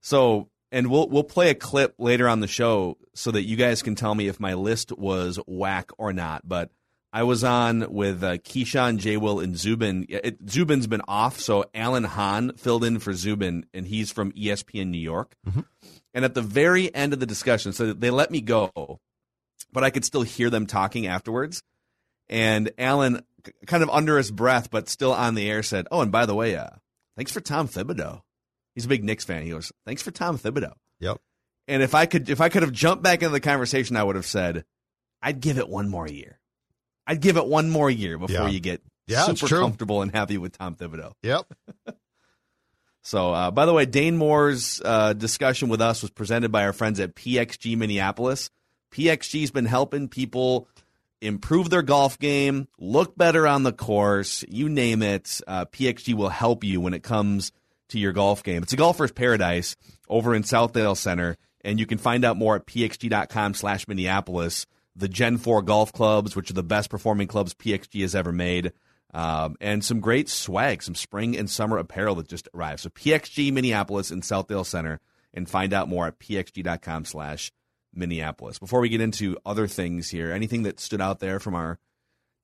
[0.00, 3.82] So, and we'll we'll play a clip later on the show so that you guys
[3.82, 6.46] can tell me if my list was whack or not.
[6.46, 6.70] But
[7.14, 9.16] I was on with uh, Keyshawn, J.
[9.16, 10.04] Will, and Zubin.
[10.08, 14.88] It, Zubin's been off, so Alan Hahn filled in for Zubin, and he's from ESPN
[14.88, 15.36] New York.
[16.12, 18.98] And at the very end of the discussion, so they let me go,
[19.72, 21.62] but I could still hear them talking afterwards.
[22.28, 23.22] And Alan,
[23.66, 26.34] kind of under his breath, but still on the air, said, "Oh, and by the
[26.34, 26.70] way, uh,
[27.16, 28.22] thanks for Tom Thibodeau.
[28.74, 29.42] He's a big Knicks fan.
[29.42, 30.72] He goes, thanks for Tom Thibodeau.
[30.98, 31.18] Yep.
[31.68, 34.16] And if I could, if I could have jumped back into the conversation, I would
[34.16, 34.64] have said,
[35.22, 36.40] I'd give it one more year.
[37.06, 38.48] I'd give it one more year before Yeah.
[38.48, 41.12] you get Yeah, super comfortable and happy with Tom Thibodeau.
[41.22, 41.46] Yep.
[43.06, 46.72] So, uh, by the way, Dane Moore's uh, discussion with us was presented by our
[46.72, 48.48] friends at PXG Minneapolis.
[48.92, 50.68] PXG's been helping people
[51.20, 55.40] improve their golf game, look better on the course, you name it.
[55.46, 57.52] Uh, PXG will help you when it comes
[57.90, 58.62] to your golf game.
[58.62, 59.76] It's a golfer's paradise
[60.08, 64.64] over in Southdale Center, and you can find out more at pxg.com slash Minneapolis.
[64.96, 68.72] The Gen 4 golf clubs, which are the best performing clubs PXG has ever made
[69.14, 72.80] um, and some great swag, some spring and summer apparel that just arrived.
[72.80, 75.00] So PXG Minneapolis in Southdale Center,
[75.32, 77.52] and find out more at pxg.com slash
[77.92, 78.58] Minneapolis.
[78.58, 81.78] Before we get into other things here, anything that stood out there from our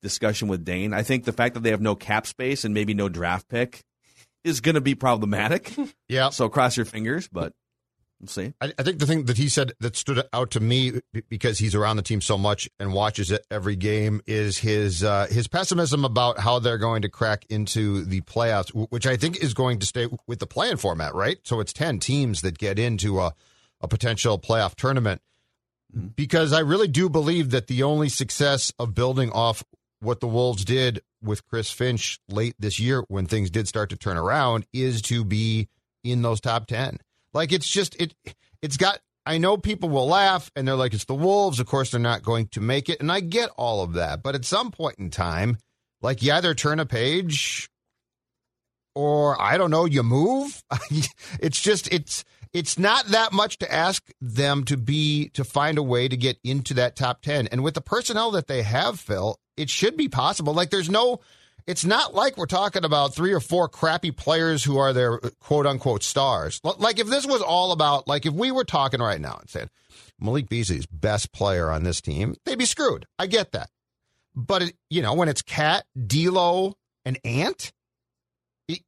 [0.01, 0.93] discussion with Dane?
[0.93, 3.81] I think the fact that they have no cap space and maybe no draft pick
[4.43, 5.73] is going to be problematic.
[6.07, 6.29] Yeah.
[6.29, 7.53] so cross your fingers, but
[8.27, 8.53] see.
[8.61, 11.75] I, I think the thing that he said that stood out to me because he's
[11.75, 16.05] around the team so much and watches it every game is his uh, his pessimism
[16.05, 19.85] about how they're going to crack into the playoffs, which I think is going to
[19.85, 21.37] stay with the playing format, right?
[21.43, 23.33] So it's ten teams that get into a,
[23.79, 25.21] a potential playoff tournament.
[26.15, 29.61] Because I really do believe that the only success of building off
[29.99, 33.97] what the Wolves did with Chris Finch late this year when things did start to
[33.97, 35.69] turn around is to be
[36.03, 36.97] in those top 10.
[37.33, 38.13] Like it's just it
[38.61, 41.91] it's got I know people will laugh and they're like it's the Wolves, of course
[41.91, 44.71] they're not going to make it and I get all of that, but at some
[44.71, 45.57] point in time
[46.01, 47.69] like you either turn a page
[48.95, 50.63] or I don't know, you move.
[51.39, 55.83] it's just it's it's not that much to ask them to be to find a
[55.83, 57.47] way to get into that top 10.
[57.47, 60.53] And with the personnel that they have, Phil, it should be possible.
[60.53, 61.19] Like there's no
[61.67, 65.65] it's not like we're talking about three or four crappy players who are their quote
[65.65, 66.59] unquote stars.
[66.63, 69.69] Like if this was all about like if we were talking right now and said
[70.19, 73.05] Malik Beasley's best player on this team, they'd be screwed.
[73.17, 73.69] I get that.
[74.35, 77.73] But it, you know, when it's KAT, D'Lo, and Ant,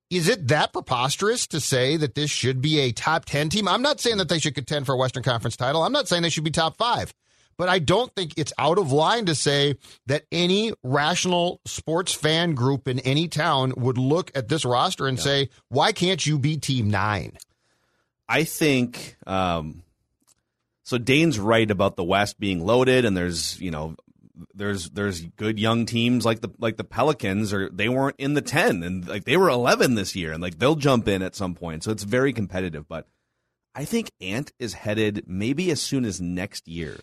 [0.09, 3.67] is it that preposterous to say that this should be a top 10 team?
[3.67, 5.83] I'm not saying that they should contend for a Western Conference title.
[5.83, 7.13] I'm not saying they should be top five.
[7.57, 9.75] But I don't think it's out of line to say
[10.07, 15.19] that any rational sports fan group in any town would look at this roster and
[15.19, 17.37] say, why can't you be team nine?
[18.27, 19.83] I think um,
[20.83, 20.97] so.
[20.97, 23.95] Dane's right about the West being loaded, and there's you know
[24.53, 28.41] there's there's good young teams like the like the Pelicans, or they weren't in the
[28.41, 31.53] ten, and like they were eleven this year, and like they'll jump in at some
[31.53, 31.83] point.
[31.83, 32.87] So it's very competitive.
[32.87, 33.07] But
[33.75, 36.97] I think Ant is headed maybe as soon as next year.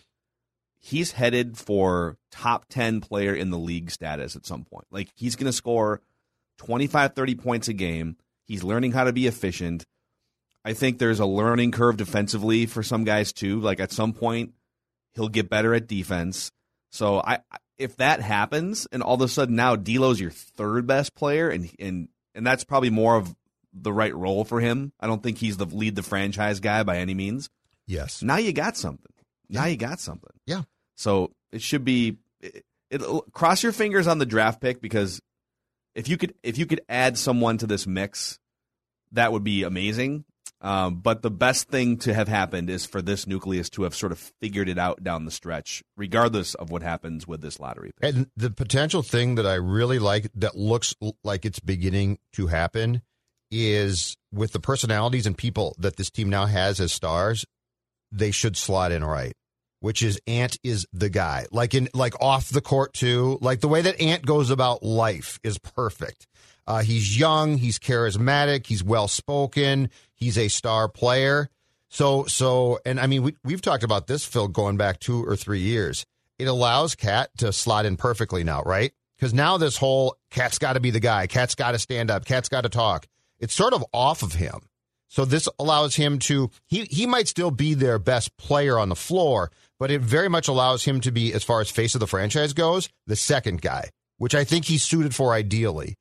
[0.83, 4.85] He's headed for top 10 player in the league status at some point.
[4.91, 6.01] Like he's going to score
[6.57, 8.17] 25, 30 points a game.
[8.45, 9.85] He's learning how to be efficient.
[10.65, 13.59] I think there's a learning curve defensively for some guys too.
[13.59, 14.53] Like at some point,
[15.13, 16.51] he'll get better at defense.
[16.89, 17.39] So I,
[17.77, 21.69] if that happens, and all of a sudden now D'Lo's your third best player, and
[21.79, 23.35] and and that's probably more of
[23.73, 24.91] the right role for him.
[24.99, 27.49] I don't think he's the lead the franchise guy by any means.
[27.87, 28.21] Yes.
[28.21, 29.13] Now you got something.
[29.49, 30.30] Now you got something.
[30.45, 30.63] Yeah.
[30.95, 32.17] So it should be.
[32.39, 33.01] It, it,
[33.31, 35.21] cross your fingers on the draft pick because
[35.95, 38.39] if you could if you could add someone to this mix,
[39.11, 40.25] that would be amazing.
[40.63, 44.11] Um, but the best thing to have happened is for this nucleus to have sort
[44.11, 48.13] of figured it out down the stretch, regardless of what happens with this lottery pick.
[48.13, 53.01] And the potential thing that I really like that looks like it's beginning to happen
[53.49, 57.43] is with the personalities and people that this team now has as stars,
[58.11, 59.33] they should slot in right.
[59.81, 61.47] Which is Ant is the guy.
[61.51, 63.37] Like in like off the court too.
[63.41, 66.27] Like the way that Ant goes about life is perfect.
[66.67, 71.49] Uh, he's young, he's charismatic, he's well spoken, he's a star player.
[71.89, 75.35] So so and I mean we we've talked about this Phil going back 2 or
[75.35, 76.05] 3 years.
[76.37, 78.93] It allows KAT to slot in perfectly now, right?
[79.19, 82.25] Cuz now this whole KAT's got to be the guy, KAT's got to stand up,
[82.25, 83.07] KAT's got to talk.
[83.39, 84.61] It's sort of off of him.
[85.11, 88.95] So this allows him to he he might still be their best player on the
[88.95, 92.07] floor, but it very much allows him to be as far as face of the
[92.07, 95.95] franchise goes, the second guy, which I think he's suited for ideally.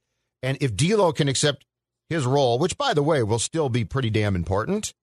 [0.44, 1.66] And if D'Lo can accept
[2.08, 4.94] his role, which by the way will still be pretty damn important,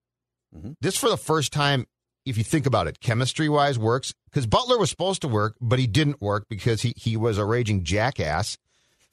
[0.56, 0.72] mm-hmm.
[0.80, 1.86] this for the first time,
[2.24, 5.78] if you think about it, chemistry wise works because Butler was supposed to work, but
[5.78, 8.56] he didn't work because he he was a raging jackass.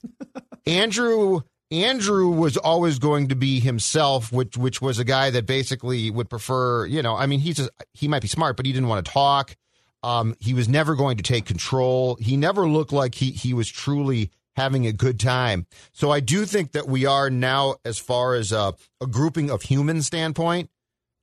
[0.65, 6.11] Andrew Andrew was always going to be himself, which which was a guy that basically
[6.11, 8.87] would prefer, you know, I mean, he's a, he might be smart, but he didn't
[8.87, 9.55] want to talk.
[10.03, 12.15] Um, he was never going to take control.
[12.15, 15.65] He never looked like he he was truly having a good time.
[15.91, 19.63] So I do think that we are now, as far as a, a grouping of
[19.63, 20.69] human standpoint,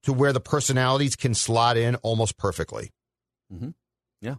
[0.03, 2.91] to where the personalities can slot in almost perfectly.
[3.53, 3.71] Mm-hmm.
[4.21, 4.35] Yeah.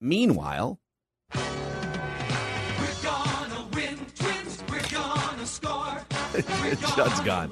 [0.00, 0.78] Meanwhile,
[6.96, 7.50] Judd's gone.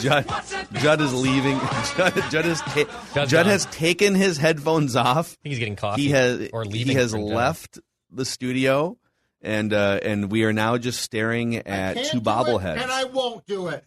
[0.00, 0.26] Judd,
[0.74, 1.58] Judd is leaving.
[1.96, 5.32] Judd, Judd, has, ta- Judd has taken his headphones off.
[5.32, 6.02] I think he's getting coffee.
[6.02, 6.88] He has or leaving.
[6.88, 7.78] He has left
[8.10, 8.96] the studio
[9.40, 12.82] and uh, and we are now just staring at two bobbleheads.
[12.82, 13.84] and I won't do it.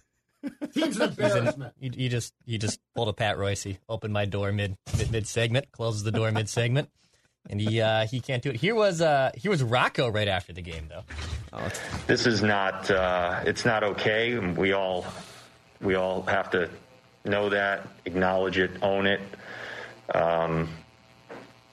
[0.73, 1.73] Team's an embarrassment.
[1.79, 3.67] You, you, just you just pulled a Pat Royce.
[3.87, 5.71] Opened my door mid mid, mid segment.
[5.71, 6.89] Closes the door mid segment.
[7.49, 8.55] And he uh, he can't do it.
[8.55, 11.03] Here was uh, here was Rocco right after the game though.
[12.07, 14.37] This is not uh, it's not okay.
[14.37, 15.05] We all
[15.81, 16.69] we all have to
[17.25, 19.21] know that, acknowledge it, own it,
[20.13, 20.69] um,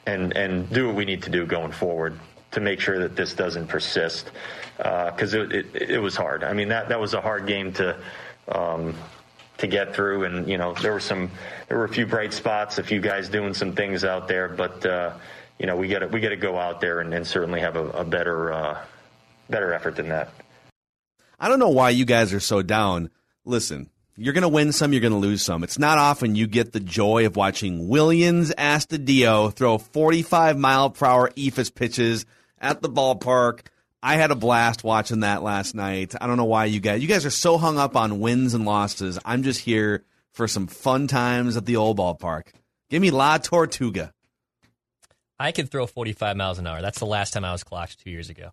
[0.07, 2.18] and and do what we need to do going forward
[2.50, 4.31] to make sure that this doesn't persist
[4.76, 6.42] because uh, it, it, it, was hard.
[6.42, 7.96] I mean that that was a hard game to
[8.48, 8.94] um,
[9.59, 11.31] to get through, and you know there were some
[11.68, 14.85] there were a few bright spots, a few guys doing some things out there, but
[14.87, 15.12] uh,
[15.59, 17.77] you know we got to we got to go out there and, and certainly have
[17.77, 18.85] a, a better uh,
[19.49, 20.33] better effort than that.
[21.38, 23.11] I don't know why you guys are so down.
[23.44, 25.62] Listen, you're going to win some, you're going to lose some.
[25.62, 31.07] It's not often you get the joy of watching Willians Astudillo throw 45 mile per
[31.07, 32.27] hour eephus pitches
[32.59, 33.61] at the ballpark.
[34.03, 36.14] I had a blast watching that last night.
[36.21, 38.64] I don't know why you guys you guys are so hung up on wins and
[38.64, 39.18] losses.
[39.25, 42.49] I'm just here for some fun times at the old ballpark.
[42.90, 44.12] Give me La Tortuga.
[45.38, 46.83] I could throw 45 miles an hour.
[46.83, 48.51] That's the last time I was clocked two years ago.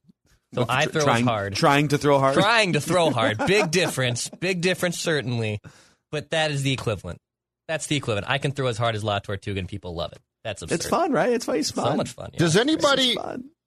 [0.53, 1.55] So I throw trying, hard.
[1.55, 2.35] Trying to throw hard?
[2.35, 3.37] Trying to throw hard.
[3.47, 4.29] Big difference.
[4.29, 5.59] Big difference, certainly.
[6.11, 7.19] But that is the equivalent.
[7.67, 8.29] That's the equivalent.
[8.29, 10.19] I can throw as hard as La Tortuga and people love it.
[10.43, 10.75] That's absurd.
[10.75, 11.33] It's fun, right?
[11.33, 11.55] It's fun.
[11.55, 11.91] It's fun.
[11.91, 12.29] So much fun.
[12.33, 12.39] Yeah.
[12.39, 13.17] Does anybody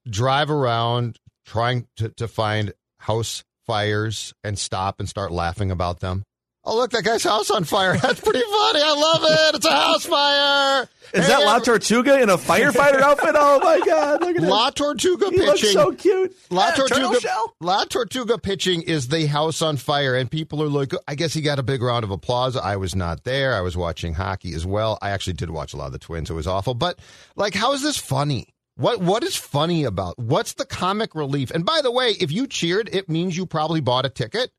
[0.09, 6.23] drive around trying to, to find house fires and stop and start laughing about them?
[6.69, 7.97] Oh, look, that guy's house on fire.
[8.01, 8.81] That's pretty funny.
[8.83, 9.55] I love it.
[9.55, 10.87] It's a house fire.
[11.13, 13.33] Is hey, that La Tortuga in a firefighter outfit?
[13.33, 14.21] Oh my God!
[14.21, 15.71] Look at La Tortuga he pitching.
[15.71, 16.35] so cute.
[16.51, 17.19] La yeah, Tortuga.
[17.59, 21.41] La Tortuga pitching is the house on fire, and people are like, I guess he
[21.41, 22.55] got a big round of applause.
[22.55, 23.55] I was not there.
[23.55, 24.99] I was watching hockey as well.
[25.01, 26.29] I actually did watch a lot of the Twins.
[26.29, 26.99] It was awful, but
[27.35, 28.53] like, how is this funny?
[28.75, 30.19] What what is funny about?
[30.19, 31.49] What's the comic relief?
[31.49, 34.51] And by the way, if you cheered, it means you probably bought a ticket.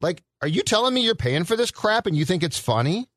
[0.00, 3.08] Like, are you telling me you're paying for this crap and you think it's funny?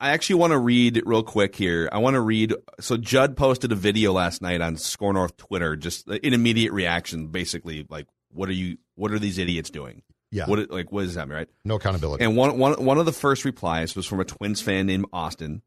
[0.00, 1.88] I actually want to read real quick here.
[1.92, 2.54] I want to read.
[2.80, 7.26] So Judd posted a video last night on SKOR North Twitter, just an immediate reaction,
[7.26, 8.78] basically like, "What are you?
[8.94, 10.02] What are these idiots doing?
[10.30, 11.28] Yeah, what like what is that?
[11.28, 11.48] Right?
[11.66, 14.86] No accountability." And one one one of the first replies was from a Twins fan
[14.86, 15.60] named Austin,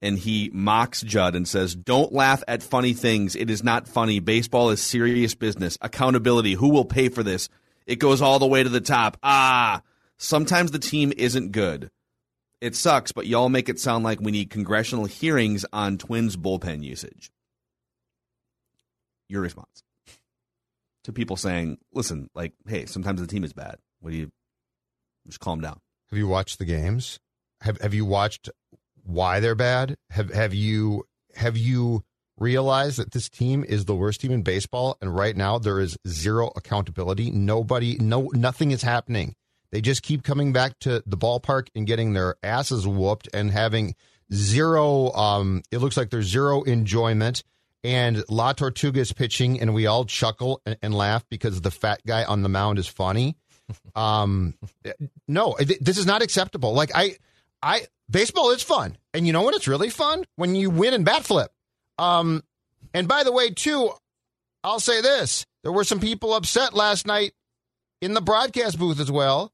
[0.00, 3.36] and he mocks Judd and says, "Don't laugh at funny things.
[3.36, 4.20] It is not funny.
[4.20, 5.76] Baseball is serious business.
[5.82, 6.54] Accountability.
[6.54, 7.50] Who will pay for this?
[7.86, 9.16] It goes all the way to the top.
[9.22, 9.82] Ah,
[10.18, 11.90] sometimes the team isn't good."
[12.60, 16.84] It sucks, but y'all make it sound like we need congressional hearings on Twins bullpen
[16.84, 17.32] usage.
[19.28, 19.82] Your response
[21.04, 23.76] to people saying, listen, like, hey, sometimes the team is bad.
[24.00, 24.30] What do you
[25.26, 25.80] just calm down?
[26.10, 27.18] Have you watched the games?
[27.62, 28.50] Have have you watched
[29.04, 29.96] why they're bad?
[30.10, 31.04] Have have you
[31.34, 32.04] have you
[32.42, 35.96] realized that this team is the worst team in baseball and right now there is
[36.06, 37.30] zero accountability.
[37.30, 39.34] Nobody no nothing is happening.
[39.70, 43.94] They just keep coming back to the ballpark and getting their asses whooped and having
[44.32, 45.10] zero.
[45.12, 47.42] Um, it looks like there's zero enjoyment.
[47.84, 52.00] And La Tortuga is pitching, and we all chuckle and, and laugh because the fat
[52.06, 53.36] guy on the mound is funny.
[53.94, 54.54] Um,
[55.28, 56.74] no, th- this is not acceptable.
[56.74, 57.16] Like I,
[57.62, 59.54] I baseball is fun, and you know what?
[59.54, 61.52] It's really fun when you win and bat flip.
[62.02, 62.42] Um,
[62.92, 63.90] and by the way, too,
[64.64, 67.32] I'll say this: there were some people upset last night
[68.00, 69.52] in the broadcast booth as well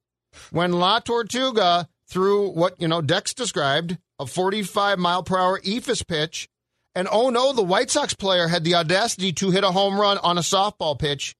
[0.50, 6.06] when La Tortuga threw what you know Dex described a 45 mile per hour eephus
[6.06, 6.48] pitch,
[6.94, 10.18] and oh no, the White Sox player had the audacity to hit a home run
[10.18, 11.34] on a softball pitch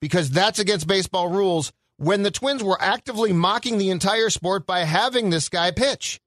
[0.00, 1.72] because that's against baseball rules.
[1.96, 6.20] When the Twins were actively mocking the entire sport by having this guy pitch.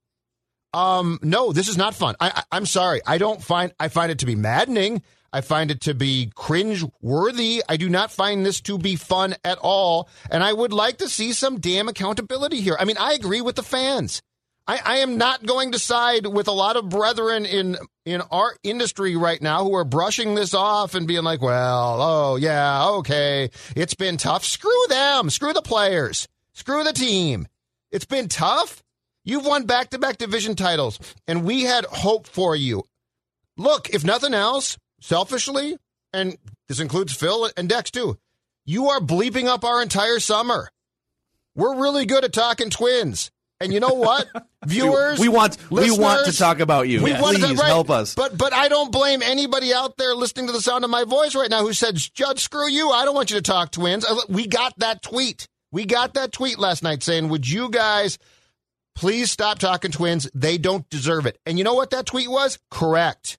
[0.78, 2.15] Um, no, this is not fun.
[2.19, 3.01] I, I, am sorry.
[3.05, 5.01] I don't find I find it to be maddening.
[5.34, 7.63] I find it to be cringe worthy.
[7.67, 10.07] I do not find this to be fun at all.
[10.30, 12.78] And I would like to see some damn accountability here.
[12.80, 14.21] I mean, I agree with the fans.
[14.67, 18.55] I, I, am not going to side with a lot of brethren in in our
[18.63, 23.49] industry right now who are brushing this off and being like, well, oh yeah, okay,
[23.75, 24.45] it's been tough.
[24.45, 25.32] Screw them.
[25.32, 26.28] Screw the players.
[26.53, 27.47] Screw the team.
[27.91, 28.84] It's been tough.
[29.28, 32.86] You've won back to back division titles, and we had hope for you.
[33.57, 35.75] Look, if nothing else, selfishly,
[36.13, 36.38] and
[36.69, 38.17] this includes Phil and Dex too,
[38.65, 40.69] you are bleeping up our entire summer.
[41.55, 43.30] We're really good at talking twins.
[43.59, 44.28] And you know what,
[44.65, 47.03] viewers, we want we want to talk about you.
[47.03, 47.17] We yeah.
[47.17, 48.15] To, right, help us.
[48.15, 51.36] But but I don't blame anybody out there listening to the sound of my voice
[51.36, 52.91] right now who said, "Judge, screw you.
[52.91, 55.49] I don't want you to talk twins." We got that tweet.
[55.71, 58.19] We got that tweet last night saying, "Would you guys
[58.97, 60.29] please stop talking twins?
[60.33, 62.59] They don't deserve it." And you know what that tweet was?
[62.69, 63.37] Correct.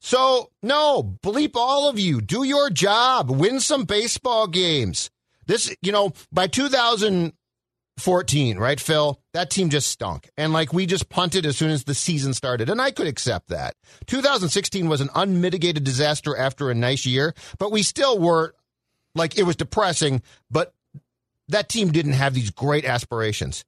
[0.00, 2.20] So, no, bleep all of you.
[2.20, 3.30] Do your job.
[3.30, 5.10] Win some baseball games.
[5.46, 9.20] This, you know, by 2014, right, Phil?
[9.34, 10.30] That team just stunk.
[10.36, 12.70] And like we just punted as soon as the season started.
[12.70, 13.74] And I could accept that.
[14.06, 18.54] 2016 was an unmitigated disaster after a nice year, but we still were
[19.14, 20.72] like it was depressing, but
[21.48, 23.64] that team didn't have these great aspirations.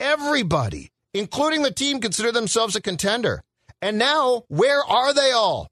[0.00, 3.42] Everybody, including the team, consider themselves a contender.
[3.82, 5.70] And now, where are they all?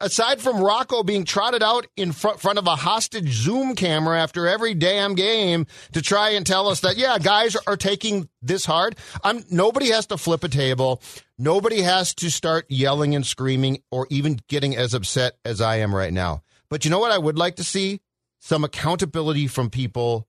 [0.00, 4.48] Aside from Rocco being trotted out in front, front of a hostage Zoom camera after
[4.48, 8.96] every damn game to try and tell us that, yeah, guys are taking this hard.
[9.22, 11.00] I'm, nobody has to flip a table.
[11.38, 15.94] Nobody has to start yelling and screaming or even getting as upset as I am
[15.94, 16.42] right now.
[16.68, 18.00] But you know what I would like to see?
[18.40, 20.26] Some accountability from people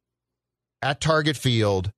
[0.84, 1.92] at Target Field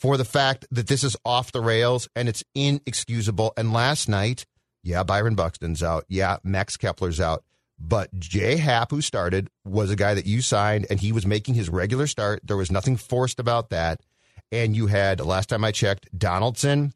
[0.00, 3.52] for the fact that this is off the rails and it's inexcusable.
[3.56, 4.46] And last night,
[4.82, 6.06] yeah, Byron Buxton's out.
[6.08, 7.44] Yeah, Max Kepler's out.
[7.78, 11.54] But Jay Happ, who started, was a guy that you signed, and he was making
[11.54, 12.40] his regular start.
[12.44, 14.00] There was nothing forced about that.
[14.50, 16.92] And you had, last time I checked, Donaldson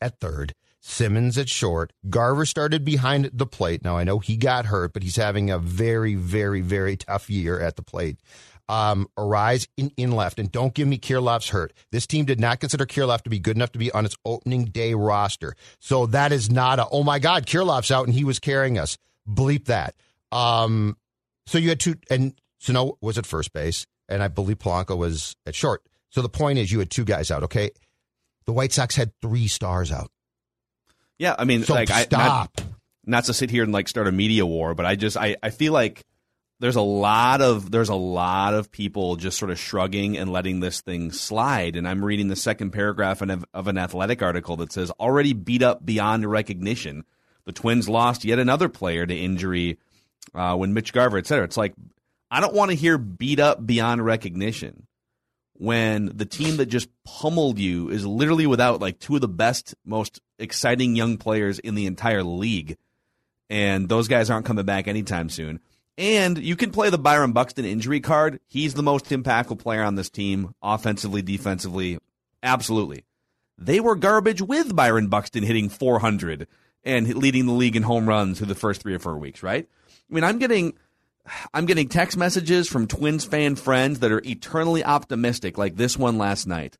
[0.00, 1.92] at third, Simmons at short.
[2.10, 3.84] Garver started behind the plate.
[3.84, 7.60] Now, I know he got hurt, but he's having a very, very, very tough year
[7.60, 8.20] at the plate
[8.68, 10.38] um, Arraez in, in left.
[10.38, 11.72] And don't give me Kirilloff's hurt.
[11.92, 14.64] This team did not consider Kirilloff to be good enough to be on its opening
[14.66, 15.54] day roster.
[15.80, 18.96] So that is not a, oh my God, Kirilloff's out and he was carrying us.
[19.28, 19.94] Bleep that.
[20.32, 20.96] Um,
[21.46, 25.36] so you had two, and Sano was at first base, and I believe Polanco was
[25.46, 25.82] at short.
[26.10, 27.70] So the point is, you had two guys out, okay?
[28.46, 30.10] The White Sox had three stars out.
[31.18, 32.12] Yeah, I mean, so like, stop.
[32.12, 32.64] I, not,
[33.06, 35.50] not to sit here and like start a media war, but I just, I, I
[35.50, 36.04] feel like
[36.60, 40.60] there's a lot of there's a lot of people just sort of shrugging and letting
[40.60, 41.76] this thing slide.
[41.76, 45.84] And i'm reading the second paragraph of, an athletic article that says already beat up
[45.84, 47.04] beyond recognition.
[47.44, 49.78] The twins lost yet another player to injury
[50.34, 51.44] uh, when mitch garver et cetera.
[51.44, 51.74] It's like
[52.30, 54.86] i don't want to hear beat up beyond recognition
[55.56, 59.74] when the team that just pummeled you is literally without like two of the best
[59.84, 62.76] most exciting young players in the entire league.
[63.48, 65.60] And those guys aren't coming back anytime soon
[65.96, 68.40] and you can play the Byron Buxton injury card.
[68.46, 71.98] He's the most impactful player on this team, offensively, defensively.
[72.42, 73.04] Absolutely.
[73.56, 76.48] They were garbage with Byron Buxton hitting 400
[76.82, 79.68] and leading the league in home runs through the first three or four weeks, right?
[79.88, 80.74] I mean, I'm getting.
[81.54, 86.18] I'm getting text messages from Twins fan friends that are eternally optimistic, like this one
[86.18, 86.76] last night.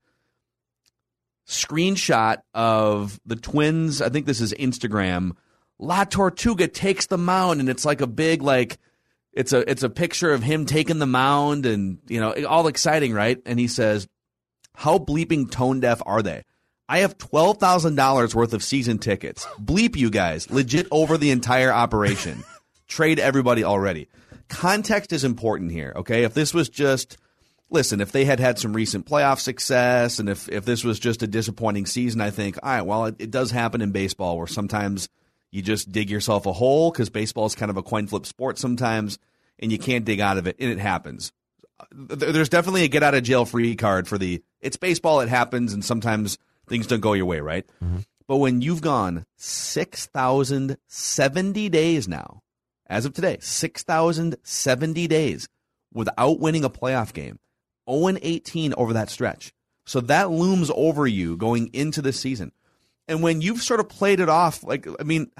[1.46, 5.32] Screenshot of the Twins, I think this is Instagram.
[5.78, 8.76] La Tortuga takes the mound, and it's like a big, like,
[9.36, 13.12] it's a it's a picture of him taking the mound and you know all exciting,
[13.12, 13.38] right?
[13.44, 14.06] And he says,
[14.74, 16.44] "How bleeping tone deaf are they?"
[16.88, 19.46] I have twelve thousand dollars worth of season tickets.
[19.60, 22.44] Bleep you guys, legit over the entire operation.
[22.86, 24.08] Trade everybody already.
[24.48, 25.92] Context is important here.
[25.96, 27.16] Okay, if this was just
[27.70, 31.22] listen, if they had had some recent playoff success, and if if this was just
[31.22, 34.46] a disappointing season, I think, all right, well, it, it does happen in baseball where
[34.46, 35.08] sometimes
[35.54, 38.58] you just dig yourself a hole because baseball is kind of a coin flip sport
[38.58, 39.20] sometimes,
[39.60, 41.30] and you can't dig out of it, and it happens.
[41.92, 45.72] there's definitely a get out of jail free card for the it's baseball it happens
[45.72, 46.38] and sometimes
[46.68, 47.98] things don't go your way right mm-hmm.
[48.26, 52.42] but when you've gone 6070 days now
[52.86, 55.48] as of today 6070 days
[55.92, 57.40] without winning a playoff game
[57.90, 59.52] 0 18 over that stretch
[59.84, 62.52] so that looms over you going into the season
[63.08, 65.30] and when you've sort of played it off like i mean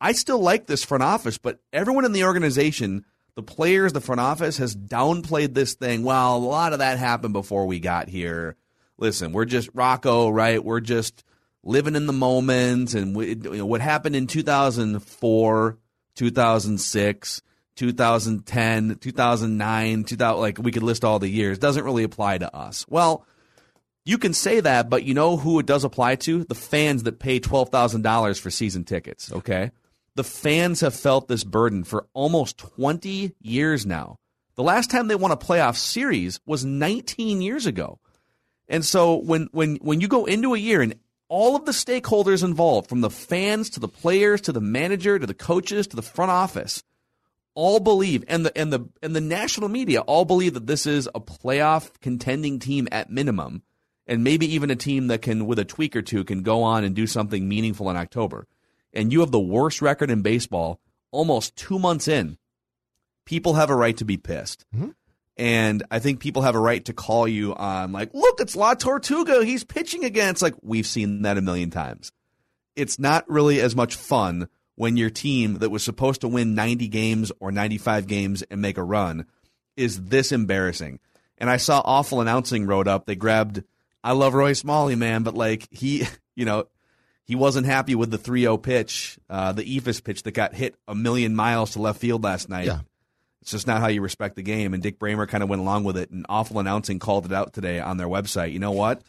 [0.00, 3.04] i still like this front office but everyone in the organization
[3.34, 6.04] the players, the front office has downplayed this thing.
[6.04, 8.56] Well, a lot of that happened before we got here.
[8.96, 10.64] Listen, we're just Rocco, right?
[10.64, 11.24] We're just
[11.64, 12.94] living in the moment.
[12.94, 15.78] And we, you know, what happened in 2004,
[16.14, 17.42] 2006,
[17.74, 22.86] 2010, 2009, 2000, like we could list all the years, doesn't really apply to us.
[22.88, 23.26] Well,
[24.04, 26.44] you can say that, but you know who it does apply to?
[26.44, 29.70] The fans that pay $12,000 for season tickets, okay?
[30.14, 34.18] The fans have felt this burden for almost 20 years now.
[34.56, 37.98] The last time they won a playoff series was 19 years ago.
[38.68, 40.94] And so when when when you go into a year and
[41.28, 45.26] all of the stakeholders involved, from the fans to the players to the manager to
[45.26, 46.82] the coaches to the front office,
[47.54, 51.08] all believe and the and the and the national media all believe that this is
[51.14, 53.62] a playoff contending team at minimum,
[54.06, 56.84] and maybe even a team that can, with a tweak or two, can go on
[56.84, 58.46] and do something meaningful in October
[58.94, 60.80] and you have the worst record in baseball
[61.10, 62.38] almost two months in,
[63.24, 64.64] people have a right to be pissed.
[64.74, 64.90] Mm-hmm.
[65.36, 68.74] And I think people have a right to call you on, like, look, it's La
[68.74, 69.44] Tortuga.
[69.44, 70.30] He's pitching again.
[70.30, 72.12] It's like, we've seen that a million times.
[72.76, 76.86] It's not really as much fun when your team that was supposed to win 90
[76.86, 79.26] games or 95 games and make a run
[79.76, 81.00] is this embarrassing.
[81.38, 83.06] And I saw awful announcing wrote up.
[83.06, 83.64] They grabbed,
[84.04, 86.66] I love Roy Smalley, man, but like he, you know,
[87.24, 90.94] he wasn't happy with the 3-0 pitch, uh, the Eephus pitch that got hit a
[90.94, 92.66] million miles to left field last night.
[92.66, 92.80] Yeah.
[93.40, 94.74] It's just not how you respect the game.
[94.74, 96.10] And Dick Bremer kind of went along with it.
[96.10, 98.52] And awful announcing called it out today on their website.
[98.52, 99.02] You know what?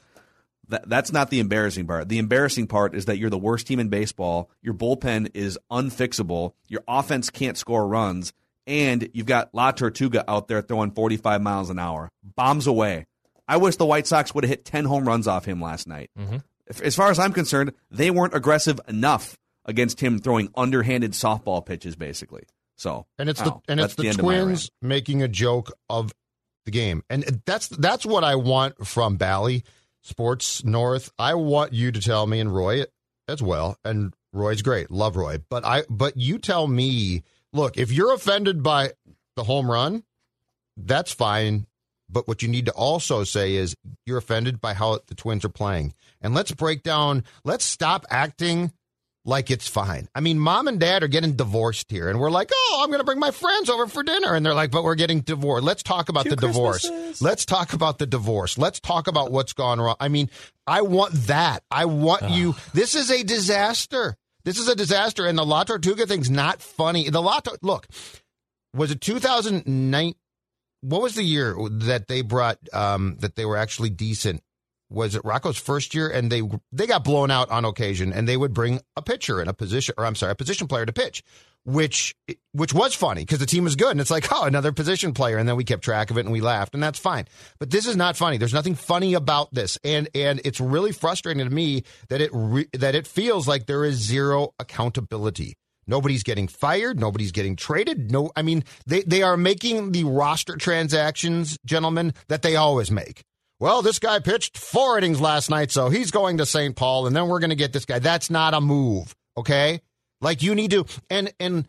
[0.69, 2.09] That, that's not the embarrassing part.
[2.09, 4.49] The embarrassing part is that you're the worst team in baseball.
[4.61, 6.53] Your bullpen is unfixable.
[6.67, 8.33] Your offense can't score runs.
[8.67, 12.11] And you've got La Tortuga out there throwing 45 miles an hour.
[12.23, 13.05] Bombs away.
[13.47, 16.09] I wish the White Sox would have hit 10 home runs off him last night.
[16.17, 16.37] Mm-hmm
[16.67, 21.95] as far as I'm concerned, they weren't aggressive enough against him throwing underhanded softball pitches,
[21.95, 22.43] basically.
[22.77, 26.13] So, and it's the and it's the, the Twins making a joke of
[26.65, 29.63] the game, and that's that's what I want from Bally
[30.01, 31.11] Sports North.
[31.17, 32.83] I want you to tell me, and Roy
[33.27, 37.23] as well, and Roy's great, love Roy, but I but you tell me,
[37.53, 38.91] look, if you're offended by
[39.37, 40.03] the home run,
[40.75, 41.67] that's fine.
[42.15, 45.49] But what you need to also say is you're offended by how the Twins are
[45.49, 45.93] playing.
[46.21, 48.71] And let's break down, let's stop acting
[49.25, 50.07] like it's fine.
[50.15, 53.01] I mean, mom and dad are getting divorced here, and we're like, oh, I'm going
[53.01, 54.33] to bring my friends over for dinner.
[54.33, 55.65] And they're like, but we're getting divorced.
[55.65, 56.89] Let's talk about Two the divorce.
[57.19, 58.57] Let's talk about the divorce.
[58.57, 59.97] Let's talk about what's gone wrong.
[59.99, 60.29] I mean,
[60.65, 61.63] I want that.
[61.69, 62.55] I want you.
[62.73, 64.15] This is a disaster.
[64.45, 65.25] This is a disaster.
[65.25, 67.09] And the La Tortuga thing's not funny.
[67.09, 67.87] The La look,
[68.73, 70.13] was it 2009?
[70.85, 74.41] What was the year that they brought um, that they were actually decent?
[74.89, 76.07] Was it Rocco's first year?
[76.09, 79.47] And they they got blown out on occasion, and they would bring a pitcher in
[79.47, 81.23] a position, or I'm sorry, a position player to pitch,
[81.63, 82.15] which
[82.51, 85.37] which was funny because the team was good, and it's like, oh, another position player,
[85.37, 87.25] and then we kept track of it and we laughed, and that's fine.
[87.59, 88.37] But this is not funny.
[88.37, 92.69] There's nothing funny about this, and and it's really frustrating to me that it re-
[92.73, 95.57] that it feels like there is zero accountability.
[95.87, 96.99] Nobody's getting fired.
[96.99, 98.11] Nobody's getting traded.
[98.11, 103.23] No, I mean, they, they are making the roster transactions, gentlemen, that they always make.
[103.59, 106.75] Well, this guy pitched four innings last night, so he's going to St.
[106.75, 107.99] Paul, and then we're going to get this guy.
[107.99, 109.81] That's not a move, okay?
[110.21, 111.67] Like you need to, and and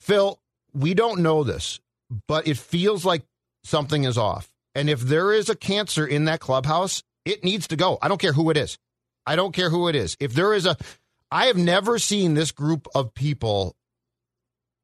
[0.00, 0.38] Phil,
[0.72, 1.80] we don't know this,
[2.26, 3.22] but it feels like
[3.64, 4.50] something is off.
[4.74, 7.98] And if there is a cancer in that clubhouse, it needs to go.
[8.02, 8.78] I don't care who it is.
[9.26, 10.16] I don't care who it is.
[10.20, 10.76] If there is a
[11.36, 13.76] I have never seen this group of people,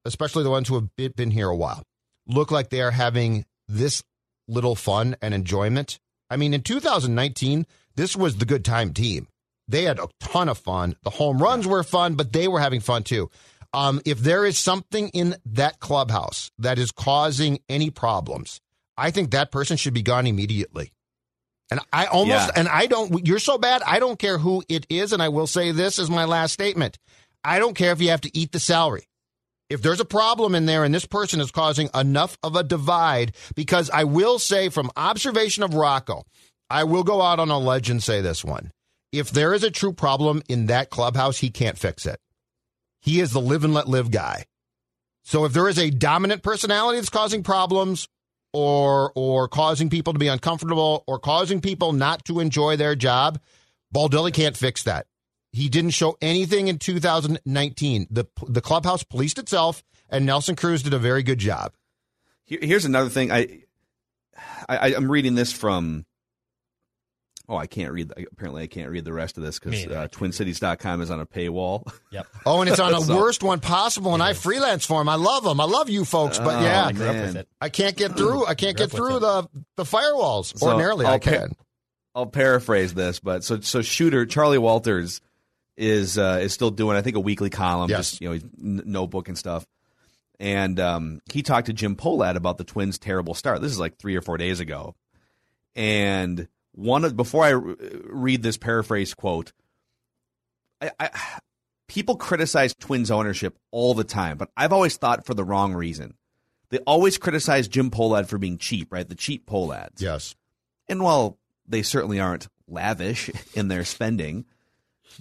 [0.05, 1.83] especially the ones who have been here a while,
[2.27, 4.03] look like they are having this
[4.49, 5.99] little fun and enjoyment.
[6.29, 9.29] I mean, in 2019, this was the good time team.
[9.67, 10.95] They had a ton of fun.
[11.05, 13.31] The home runs were fun, but they were having fun too.
[13.73, 18.61] Um, if there is something in that clubhouse that is causing any problems,
[18.99, 20.93] I think that person should be gone immediately.
[21.73, 22.53] And I almost, yeah.
[22.55, 25.15] and I don't, you're so bad, I don't care who it is.
[25.15, 26.99] And I will say this as my last statement
[27.43, 29.09] I don't care if you have to eat the salary.
[29.71, 33.35] If there's a problem in there and this person is causing enough of a divide,
[33.57, 36.25] because I will say from observation of Rocco,
[36.69, 38.71] I will go out on a ledge and say this one.
[39.13, 42.21] If there is a true problem in that clubhouse, he can't fix it.
[43.01, 44.45] He is the live and let live guy.
[45.25, 48.09] So if there is a dominant personality that's causing problems,
[48.53, 53.41] or or causing people to be uncomfortable or causing people not to enjoy their job,
[53.95, 55.07] Baldelli can't fix that.
[55.53, 58.07] He didn't show anything in 2019.
[58.11, 61.75] The the clubhouse policed itself, and Nelson Cruz did a very good job.
[62.45, 63.31] Here's another thing.
[63.31, 63.65] I,
[64.69, 66.07] I I'm reading this from.
[67.53, 68.11] Oh, I can't read.
[68.33, 71.87] Apparently, I can't read the rest of this because uh, TwinCities.com is on a paywall.
[72.11, 72.27] Yep.
[72.47, 74.15] Oh, and it's on the so, worst one possible.
[74.15, 75.09] And I freelance for him.
[75.09, 75.61] I love them.
[75.61, 76.39] I love you folks.
[76.39, 77.45] But oh, yeah, man.
[77.61, 78.47] I can't get through.
[78.47, 80.59] I can't get through the the firewalls.
[80.59, 81.49] So Ordinarily, I'll I can.
[81.51, 81.55] Pa-
[82.15, 85.21] I'll paraphrase this, but so so shooter Charley Walters
[85.77, 88.13] is uh, is still doing I think a weekly column, yes.
[88.13, 89.67] just you know notebook and stuff.
[90.41, 93.61] And um, he talked to Jim Pohlad about the Twins' terrible start.
[93.61, 94.95] This is like three or four days ago.
[95.77, 99.53] And one of, before I read this paraphrase quote,
[100.81, 101.11] I, I,
[101.89, 106.15] people criticize Twins ownership all the time, but I've always thought for the wrong reason.
[106.71, 109.07] They always criticize Jim Pohlad for being cheap, right?
[109.07, 110.01] The cheap Pohlads.
[110.01, 110.35] Yes.
[110.89, 114.47] And while they certainly aren't lavish in their spending,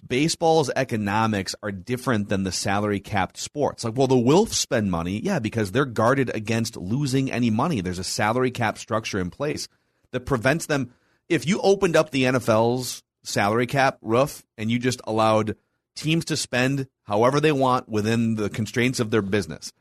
[0.07, 3.83] baseball's economics are different than the salary capped sports.
[3.83, 7.81] Like, well, the Wilfs spend money, yeah, because they're guarded against losing any money.
[7.81, 9.67] There's a salary cap structure in place
[10.11, 10.93] that prevents them.
[11.31, 15.55] If you opened up the NFL's salary cap roof and you just allowed
[15.95, 19.71] teams to spend however they want within the constraints of their business,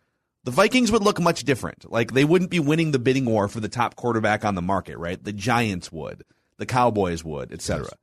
[0.45, 1.91] the Vikings would look much different.
[1.91, 4.97] Like, they wouldn't be winning the bidding war for the top quarterback on the market,
[4.97, 5.23] right?
[5.23, 6.23] The Giants would,
[6.59, 7.83] the Cowboys would, etc.
[7.85, 7.95] Yes.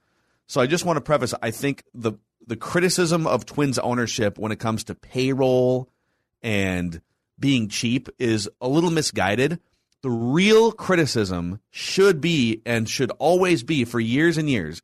[0.47, 2.13] So I just want to preface I think the
[2.45, 5.89] the criticism of Twins ownership when it comes to payroll
[6.41, 7.01] and
[7.39, 9.59] being cheap is a little misguided.
[10.07, 14.81] The real criticism should be and should always be for years and years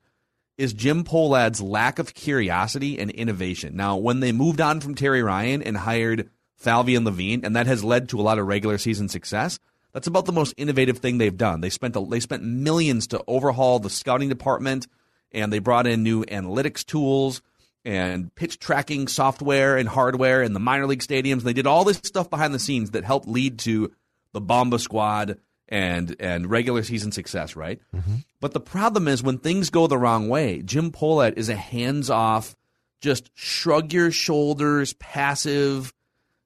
[0.57, 3.77] is Jim Pohlad's lack of curiosity and innovation.
[3.77, 7.67] Now, when they moved on from Terry Ryan and hired Falvey and Levine, and that
[7.67, 9.59] has led to a lot of regular season success,
[9.93, 11.61] that's about the most innovative thing they've done.
[11.61, 14.87] They spent a, they spent millions to overhaul the scouting department
[15.31, 17.41] and they brought in new analytics tools
[17.85, 21.43] and pitch tracking software and hardware in the minor league stadiums.
[21.43, 23.89] They did all this stuff behind the scenes that helped lead to
[24.33, 25.37] the Bomba squad
[25.69, 27.79] and and regular season success, right?
[27.95, 28.15] Mm-hmm.
[28.41, 32.55] But the problem is when things go the wrong way, Jim Pohlad is a hands-off,
[33.01, 35.93] just shrug your shoulders, passive,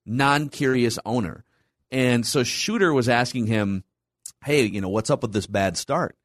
[0.05, 1.43] non-curious owner.
[1.91, 3.83] And so Shooter was asking him,
[4.43, 6.15] "Hey, you know, what's up with this bad start?"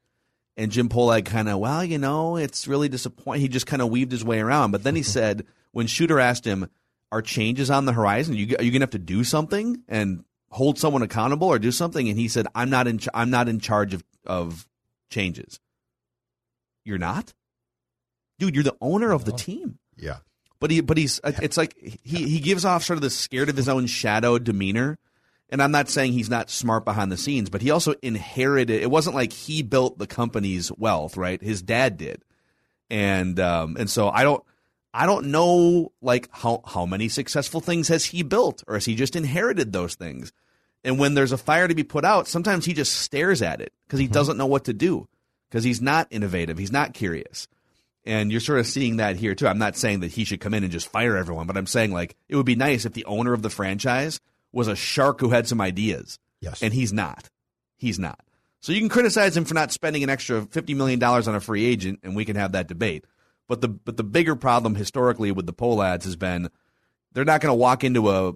[0.55, 3.41] And Jim Pohlad kind of, well, you know, it's really disappointing.
[3.41, 4.69] He just kind of weaved his way around.
[4.69, 6.69] But then he said, when Shooter asked him,
[7.11, 8.33] are changes on the horizon?
[8.33, 10.23] Are you, are you going to have to do something and
[10.53, 12.07] hold someone accountable or do something?
[12.09, 14.67] And he said, I'm not in, I'm not in charge of, of
[15.09, 15.59] changes.
[16.85, 17.33] You're not?
[18.39, 19.79] Dude, you're the owner of the team.
[19.95, 20.17] Yeah.
[20.59, 23.57] But he, but he's, it's like he, he gives off sort of the scared of
[23.57, 24.97] his own shadow demeanor
[25.53, 28.81] and I'm not saying he's not smart behind the scenes, but he also inherited.
[28.81, 31.39] It wasn't like he built the company's wealth, right?
[31.39, 32.23] His dad did,
[32.89, 34.43] and um, and so I don't.
[34.95, 38.95] I don't know like how how many successful things has he built or has he
[38.95, 40.33] just inherited those things?
[40.83, 43.73] And when there's a fire to be put out, sometimes he just stares at it
[43.85, 44.13] because he mm-hmm.
[44.13, 45.07] doesn't know what to do
[45.49, 47.47] because he's not innovative, he's not curious.
[48.05, 49.47] And you're sort of seeing that here too.
[49.47, 51.93] I'm not saying that he should come in and just fire everyone, but I'm saying
[51.93, 54.19] like it would be nice if the owner of the franchise
[54.51, 56.19] was a shark who had some ideas.
[56.41, 56.61] Yes.
[56.61, 57.29] And he's not.
[57.77, 58.19] He's not.
[58.59, 61.65] So you can criticize him for not spending an extra $50 million on a free
[61.65, 63.05] agent, and we can have that debate.
[63.47, 66.49] But the but the bigger problem historically with the Pohlads has been
[67.11, 68.33] they're not going to walk into a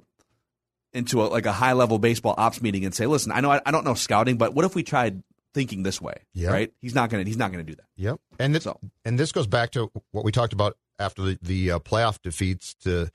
[0.97, 3.61] into a, like a high level baseball ops meeting and say, "Listen, I know I,
[3.65, 5.23] I, don't know scouting, but what if we tried
[5.53, 6.51] thinking this way?" Yep.
[6.51, 6.73] Right?
[6.81, 7.85] He's not going to he's not to do that.
[7.95, 8.19] Yep.
[8.39, 8.79] And this, so.
[9.05, 12.73] and this goes back to what we talked about after the the uh, playoff defeats
[12.83, 13.09] to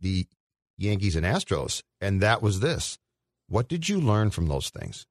[0.00, 0.26] the
[0.78, 2.98] Yankees and Astros, and that was this.
[3.48, 5.06] What did you learn from those things?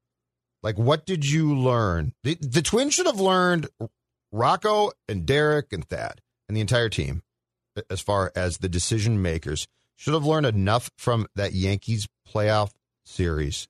[0.62, 2.14] Like, what did you learn?
[2.24, 3.68] The, the Twins should have learned
[4.32, 7.22] Rocco and Derek and Thad and the entire team,
[7.90, 12.72] as far as the decision makers, should have learned enough from that Yankees playoff
[13.06, 13.68] series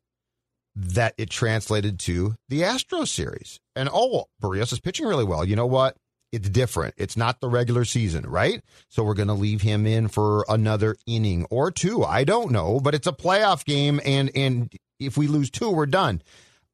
[0.75, 3.59] that it translated to the Astros series.
[3.75, 5.45] And oh, Berrios is pitching really well.
[5.45, 5.97] You know what?
[6.33, 6.95] it's different.
[6.97, 8.63] It's not the regular season, right?
[8.89, 12.03] So we're going to leave him in for another inning or two.
[12.03, 15.85] I don't know, but it's a playoff game, and and if we lose two, we're
[15.85, 16.23] done.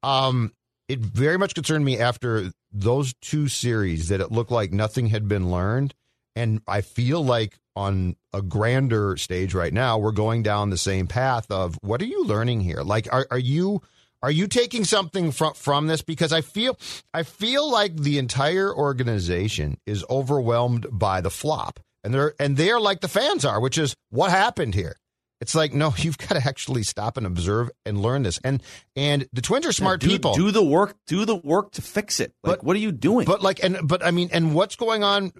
[0.02, 0.54] Um,
[0.88, 5.28] it very much concerned me after those two series that it looked like nothing had
[5.28, 5.94] been learned,
[6.34, 11.06] and I feel like on a grander stage right now, we're going down the same
[11.06, 12.82] path of what are you learning here?
[12.82, 13.82] Like, are are you
[14.22, 16.02] are you taking something from from this?
[16.02, 16.78] Because I feel
[17.14, 22.80] I feel like the entire organization is overwhelmed by the flop, and they're and they're
[22.80, 24.96] like the fans are, which is what happened here.
[25.40, 28.38] It's like, no, you've got to actually stop and observe and learn this.
[28.44, 28.62] And
[28.94, 30.34] and the Twins are smart do, people.
[30.34, 30.96] Do the work.
[31.06, 32.34] Do the work to fix it.
[32.44, 33.24] Like, But- what are you doing?
[33.24, 35.32] But like, and but I mean, and what's going on?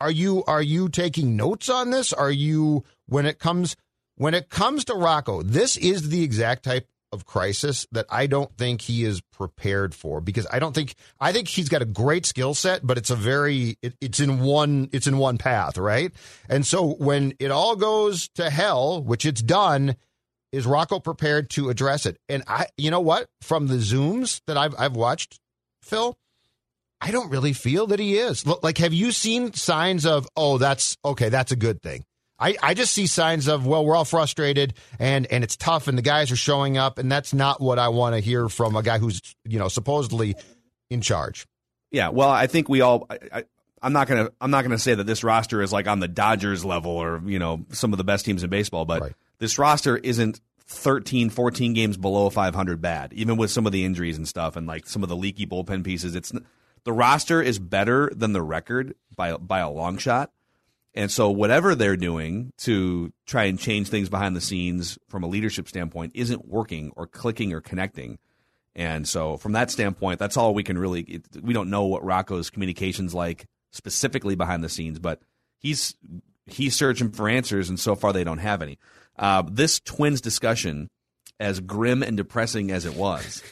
[0.00, 2.12] Are you are you taking notes on this?
[2.12, 3.76] Are you when it comes
[4.16, 5.42] when it comes to Rocco?
[5.42, 10.20] This is the exact type of crisis that I don't think he is prepared for
[10.20, 13.16] because I don't think I think he's got a great skill set, but it's a
[13.16, 16.12] very it, it's in one it's in one path, right?
[16.48, 19.96] And so when it all goes to hell, which it's done,
[20.52, 22.18] is Rocco prepared to address it?
[22.28, 25.40] And I, you know what, from the zooms that I've I've watched,
[25.82, 26.18] Phil,
[27.00, 28.46] I don't really feel that he is.
[28.46, 32.04] Look, Like, have you seen signs of, oh, that's okay, that's a good thing?
[32.38, 35.96] I, I just see signs of, well, we're all frustrated and, and it's tough and
[35.96, 38.82] the guys are showing up, and that's not what I want to hear from a
[38.82, 40.34] guy who's, you know, supposedly
[40.90, 41.46] in charge.
[41.90, 43.06] Yeah, well, I think we all.
[43.08, 43.44] I, I,
[43.80, 44.30] I'm not gonna.
[44.40, 47.38] I'm not gonna say that this roster is like on the Dodgers level or you
[47.38, 49.12] know some of the best teams in baseball, but Right.
[49.38, 54.16] this roster isn't 13, 14 games below 500 bad, even with some of the injuries
[54.16, 56.16] and stuff, and like some of the leaky bullpen pieces.
[56.16, 56.32] It's
[56.86, 60.30] the roster is better than the record by by a long shot,
[60.94, 65.26] and so whatever they're doing to try and change things behind the scenes from a
[65.26, 68.18] leadership standpoint isn't working or clicking or connecting.
[68.76, 71.00] And so, from that standpoint, that's all we can really.
[71.00, 75.20] It, we don't know what Rocco's communications like specifically behind the scenes, but
[75.58, 75.96] he's
[76.46, 78.78] he's searching for answers, and so far they don't have any.
[79.18, 80.88] Uh, this Twins discussion,
[81.40, 83.42] as grim and depressing as it was,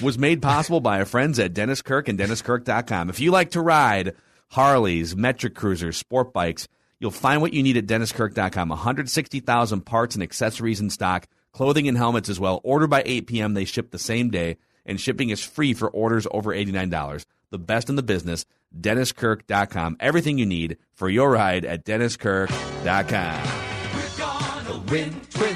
[0.00, 3.10] was made possible by our friends at Dennis Kirk and DennisKirk.com.
[3.10, 4.14] If you like to ride
[4.48, 6.68] Harleys, metric cruisers, sport bikes,
[6.98, 8.68] you'll find what you need at DennisKirk.com.
[8.68, 12.60] 160,000 parts and accessories in stock, clothing and helmets as well.
[12.64, 13.54] Order by 8 p.m.
[13.54, 17.24] They ship the same day, and shipping is free for orders over $89.
[17.50, 18.46] The best in the business,
[18.80, 19.96] DennisKirk.com.
[20.00, 23.42] Everything you need for your ride at DennisKirk.com.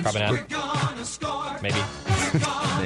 [0.02, 1.62] Probably not.
[1.62, 2.05] Maybe.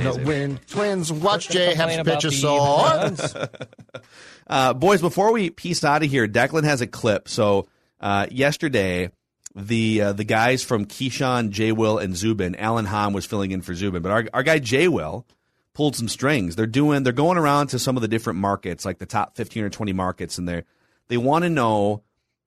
[0.03, 1.13] No win twins.
[1.13, 3.17] Watch Jay have Complain pitch a the song.
[4.47, 7.29] Uh, boys, before we piece out of here, Declan has a clip.
[7.29, 7.69] So
[8.01, 9.13] uh, yesterday,
[9.55, 11.71] the uh, the guys from Keyshawn, J.
[11.71, 14.89] Will, and Zubin, Alan Hahn was filling in for Zubin, but our our guy J.
[14.89, 15.25] Will
[15.73, 16.57] pulled some strings.
[16.57, 19.63] They're doing they're going around to some of the different markets, like the top fifteen
[19.65, 20.65] or twenty markets, and they
[21.09, 22.03] they want to know,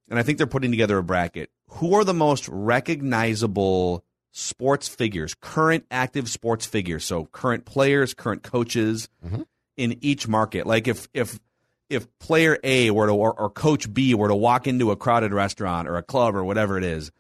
[0.10, 1.52] and I think they're putting together a bracket.
[1.68, 4.04] Who are the most recognizable
[4.34, 7.06] sports figures, current active sports figures?
[7.06, 9.08] So current players, current coaches
[9.78, 10.68] in each market.
[10.68, 11.40] Like if if
[11.90, 15.32] if player A were to or, or coach B were to walk into a crowded
[15.32, 17.12] restaurant or a club or whatever it is,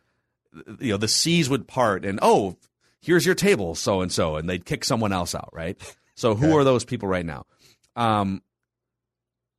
[0.79, 2.57] you know, the seas would part and oh,
[2.99, 5.79] here's your table, so and so, and they'd kick someone else out, right?
[6.15, 7.45] So who are those people right now?
[7.95, 8.41] Um,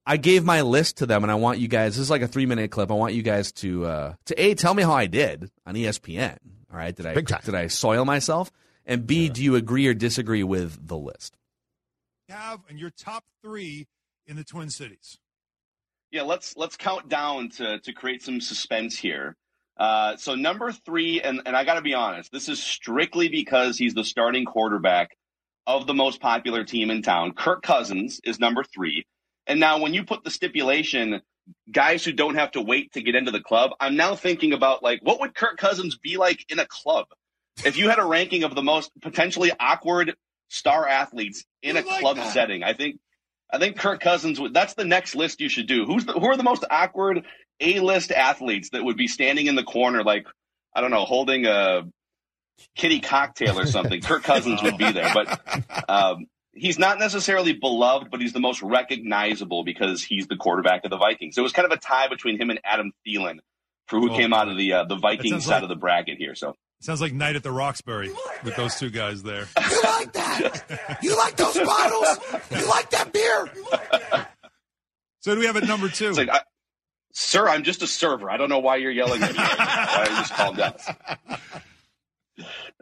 [0.07, 1.95] I gave my list to them, and I want you guys.
[1.95, 2.91] This is like a three minute clip.
[2.91, 6.37] I want you guys to uh, to a tell me how I did on ESPN.
[6.75, 7.41] All right, did I Big time.
[7.45, 8.51] did I soil myself?
[8.85, 11.37] And B, do you agree or disagree with the list?
[12.29, 13.87] have and your top three
[14.27, 15.19] in the Twin Cities.
[16.11, 19.37] Yeah, let's let's count down to to create some suspense here.
[19.77, 23.79] Uh, so number three, and and I got to be honest, this is strictly because
[23.79, 25.17] he's the starting quarterback
[25.67, 27.35] of the most popular team in town.
[27.35, 29.07] Kirk Cousins is number three,
[29.47, 31.21] and now when you put the stipulation,
[31.71, 34.83] guys who don't have to wait to get into the club, I'm now thinking about
[34.83, 37.07] like what would Kirk Cousins be like in a club?
[37.65, 40.15] If you had a ranking of the most potentially awkward
[40.49, 42.33] star athletes in You a like club that.
[42.33, 42.99] setting, I think
[43.53, 44.53] I think Kirk Cousins would.
[44.53, 45.85] That's the next list you should do.
[45.85, 47.25] Who's the, who are the most awkward
[47.61, 50.27] A-list athletes that would be standing in the corner, like
[50.75, 51.83] I don't know, holding a
[52.77, 54.01] kitty cocktail or something?
[54.01, 56.27] Kirk Cousins would be there, but um,
[56.57, 60.97] he's not necessarily beloved, but he's the most recognizable because he's the quarterback of the
[60.97, 61.35] Vikings.
[61.35, 63.39] So it was kind of a tie between him and Adam Thielen
[63.89, 65.77] for who Oh, came out of the uh, the Vikings sounds side like- of the
[65.77, 66.35] bracket here.
[66.35, 68.11] So Sounds like night at the Roxbury
[68.43, 69.47] with those two guys there.
[69.71, 70.99] You like that?
[71.03, 72.19] You like those bottles?
[72.51, 73.49] You like that beer?
[75.21, 76.09] So do we have at number two?
[76.11, 76.41] it's like, I,
[77.13, 78.31] sir, I'm just a server.
[78.31, 79.39] I don't know why you're yelling at me.
[79.39, 80.75] Why don't you just calm down?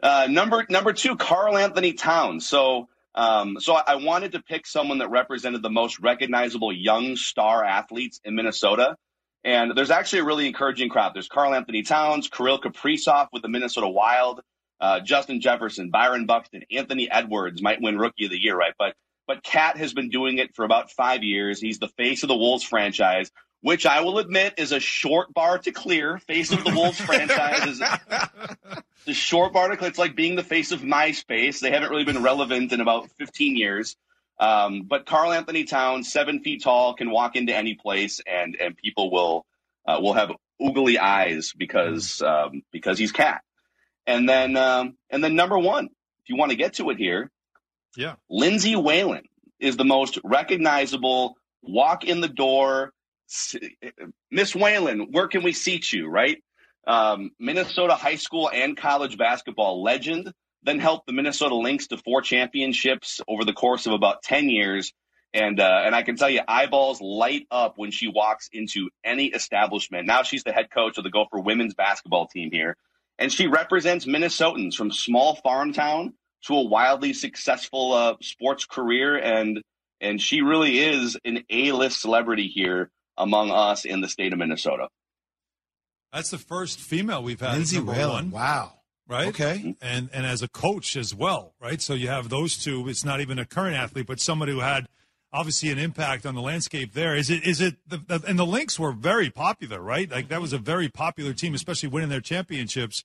[0.01, 2.45] Uh, number number two, Karl Anthony Towns.
[2.47, 7.15] So um, so I, I wanted to pick someone that represented the most recognizable young
[7.15, 8.95] star athletes in Minnesota.
[9.43, 11.13] And there's actually a really encouraging crowd.
[11.13, 14.41] There's Karl Anthony Towns, Kirill Kaprizov with the Minnesota Wild,
[14.79, 18.73] uh, Justin Jefferson, Byron Buxton, Anthony Edwards might win Rookie of the Year, right?
[18.79, 18.95] But
[19.27, 21.61] but KAT has been doing it for about five years.
[21.61, 23.31] He's the face of the Wolves franchise,
[23.63, 26.19] which I will admit is a short bar to clear.
[26.19, 27.79] Face of the Wolves franchise is
[29.05, 29.89] the short bar to clear.
[29.89, 31.61] It's like being the face of MySpace.
[31.61, 33.95] They haven't really been relevant in about 15 years.
[34.37, 38.75] Um, but Karl Anthony Towns, seven feet tall, can walk into any place, and and
[38.75, 39.45] people will
[39.87, 43.41] uh, will have oogly eyes because um, because he's KAT.
[44.05, 47.31] And then, um, and then number one, if you want to get to it here,
[47.95, 48.15] Yeah.
[48.29, 49.23] Lindsay Whalen
[49.57, 52.91] is the most recognizable walk in the door.
[54.31, 56.07] Miss Whalen, where can we seat you?
[56.07, 56.43] Right?
[56.85, 62.21] Um, Minnesota high school and college basketball legend, then helped the Minnesota Lynx to four
[62.21, 64.93] championships over the course of about 10 years.
[65.33, 69.27] And, uh, and I can tell you, eyeballs light up when she walks into any
[69.27, 70.05] establishment.
[70.05, 72.77] Now she's the head coach of the Gopher women's basketball team here.
[73.17, 76.13] And she represents Minnesotans from small farm town
[76.45, 79.17] to a wildly successful uh, sports career.
[79.17, 79.61] And,
[80.01, 84.87] and she really is an A-list celebrity here among us in the state of Minnesota.
[86.11, 87.53] That's the first female we've had.
[87.53, 88.31] Lindsay as Whalen.
[88.31, 88.73] Wow.
[89.07, 89.27] right?
[89.29, 89.75] Okay.
[89.81, 91.81] and and as a coach as well, right?
[91.81, 92.87] So you have those two.
[92.87, 94.87] It's not even a current athlete, but somebody who had
[95.31, 97.15] obviously an impact on the landscape there.
[97.15, 97.43] Is it?
[97.43, 97.77] Is it?
[97.87, 100.09] The, the, and the Lynx were very popular, right?
[100.09, 103.03] Like that was a very popular team, especially winning their championships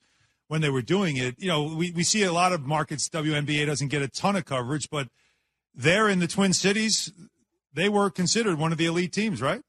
[0.48, 1.36] when they were doing it.
[1.38, 3.08] You know, we we see a lot of markets.
[3.08, 5.08] WNBA doesn't get a ton of coverage, but
[5.74, 7.10] there in the Twin Cities,
[7.72, 9.62] they were considered one of the elite teams, right?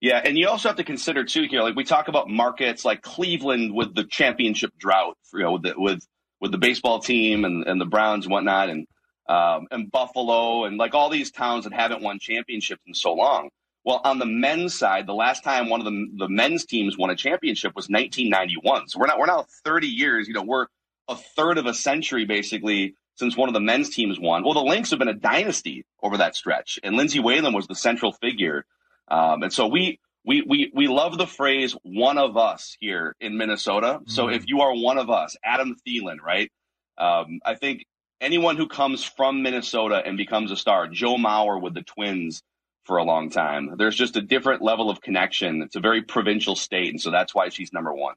[0.00, 3.02] Yeah, and you also have to consider too here, like we talk about markets like
[3.02, 6.06] Cleveland with the championship drought, you know, with the, with
[6.40, 8.86] with the baseball team and, and the Browns and whatnot, and
[9.28, 13.50] um, and Buffalo and like all these towns that haven't won championships in so long.
[13.84, 17.10] Well, on the men's side, the last time one of the the men's teams won
[17.10, 18.88] a championship was 1991.
[18.88, 20.28] So we're not we're now 30 years.
[20.28, 20.66] You know, we're
[21.08, 24.44] a third of a century basically since one of the men's teams won.
[24.44, 27.74] Well, the Lynx have been a dynasty over that stretch, and Lindsay Whalen was the
[27.74, 28.64] central figure.
[29.10, 33.36] Um, and so we, we, we, we love the phrase one of us here in
[33.36, 34.00] Minnesota.
[34.06, 36.50] So if you are one of us, Adam Thielen, right?
[36.98, 37.86] Um, I think
[38.20, 42.42] anyone who comes from Minnesota and becomes a star, Joe Mauer with the Twins
[42.84, 45.62] for a long time, there's just a different level of connection.
[45.62, 46.90] It's a very provincial state.
[46.90, 48.14] And so that's why she's number one.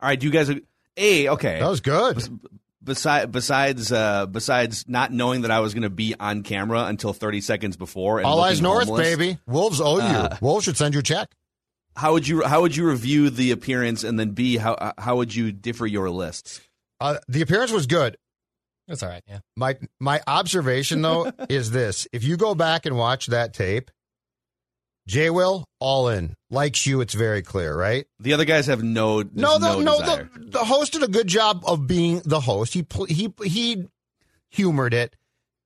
[0.00, 0.50] All right, do you guys?
[0.98, 1.58] A okay.
[1.58, 2.22] That was good.
[2.82, 7.12] Besides, besides, uh, besides not knowing that I was going to be on camera until
[7.12, 9.38] 30 seconds before, and All eyes looking north, homeless, baby.
[9.46, 10.02] Wolves owe you.
[10.02, 11.30] Uh, Wolves should send you a check.
[11.96, 15.34] How would you how would you review the appearance, and then B how how would
[15.34, 16.60] you differ your lists?
[17.00, 18.18] Uh, the appearance was good.
[18.86, 19.22] That's all right.
[19.26, 19.40] Yeah.
[19.56, 23.90] My my observation though is this: if you go back and watch that tape,
[25.06, 27.00] Jay Will all in likes you.
[27.00, 28.06] It's very clear, right?
[28.18, 31.26] The other guys have no No, the, no, no, the, the host did a good
[31.28, 32.74] job of being the host.
[32.74, 33.84] He he he
[34.50, 35.14] humored it.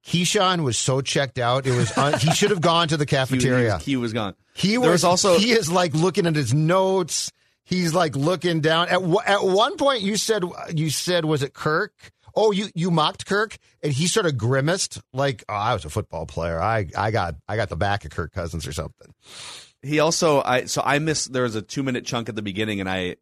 [0.07, 1.67] Keyshawn was so checked out.
[1.67, 3.79] It was un- he should have gone to the He- he was- cafeteria.
[3.79, 4.35] He, was gone.
[4.55, 7.31] He was, was also- he is like looking at his notes.
[7.65, 8.89] He's like looking down.
[8.89, 10.43] At w- at one point, you said
[10.75, 11.93] you said was it Kirk?
[12.35, 15.91] Oh, you you mocked Kirk, and he sort of grimaced like, "Oh, I was a
[15.91, 16.61] football player.
[16.61, 19.15] I I got I got the back of Kirk Cousins or something."
[19.83, 22.81] He also I so I missed there was a two minute chunk at the beginning
[22.81, 23.17] and I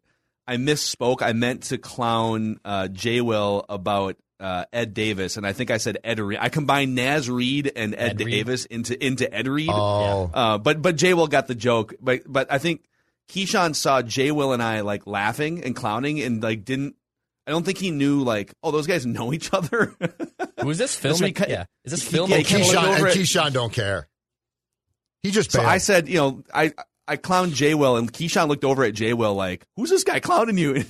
[0.47, 1.21] I misspoke.
[1.21, 5.77] I meant to clown uh, Jay Will about uh, Ed Davis and I think I
[5.77, 6.39] said Ed Reed.
[6.41, 8.31] I combined Naz Reid and Ed, Ed Reed.
[8.33, 9.69] Davis into into Ed Reed.
[9.71, 11.93] Oh, Uh, but but Jay Will got the joke.
[12.01, 12.83] But but I think
[13.29, 16.95] Keyshawn saw Jay Will and I like laughing and clowning and like didn't.
[17.49, 19.95] I don't think he knew like oh those guys know each other.
[20.61, 21.15] Who is this film?
[21.15, 21.65] So he yeah.
[21.83, 22.29] Is this he- film?
[22.29, 24.07] yeah, that he Keyshawn and Keyshawn don't care.
[25.23, 25.61] He just So.
[25.63, 26.73] I said, you know, I
[27.07, 30.19] I clowned Jay Will, and Keyshawn looked over at Jay Will like, "Who's this guy
[30.19, 30.85] clowning you?"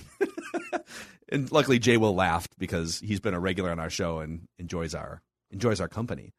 [1.30, 4.94] and luckily, Jay Will laughed because he's been a regular on our show and enjoys
[4.94, 6.34] our enjoys our company.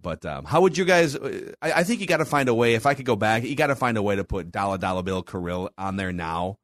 [0.00, 1.16] But um, how would you guys?
[1.16, 2.74] I, I think you got to find a way.
[2.74, 5.02] If I could go back, you got to find a way to put Dollar Dollar
[5.02, 6.58] Bill Kirill on there now.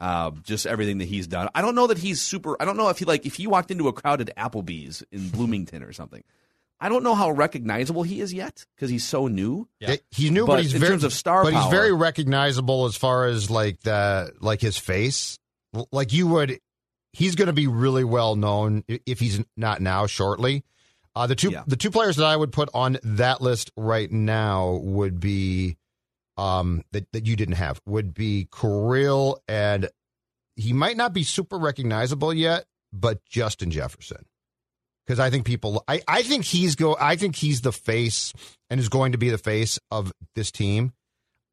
[0.00, 1.48] Uh, just everything that he's done.
[1.54, 2.56] I don't know that he's super.
[2.60, 5.82] I don't know if he like if he walked into a crowded Applebee's in Bloomington
[5.82, 6.24] or something.
[6.80, 9.68] I don't know how recognizable he is yet because he's so new.
[9.80, 9.96] Yeah.
[10.10, 12.86] He's new, but, But he's in very, terms of star but he's power- very recognizable
[12.86, 15.38] as far as like the like his face.
[15.92, 16.58] Like you would,
[17.12, 20.06] he's going to be really well known if he's not now.
[20.06, 20.64] Shortly,
[21.14, 21.64] uh, the two Yeah.
[21.66, 25.76] the two players that I would put on that list right now would be
[26.40, 29.88] um that that you didn't have would be Kirill and
[30.56, 34.24] he might not be super recognizable yet, but Justin Jefferson
[35.10, 38.32] because I think people, I, I think he's go, I think he's the face
[38.68, 40.92] and is going to be the face of this team.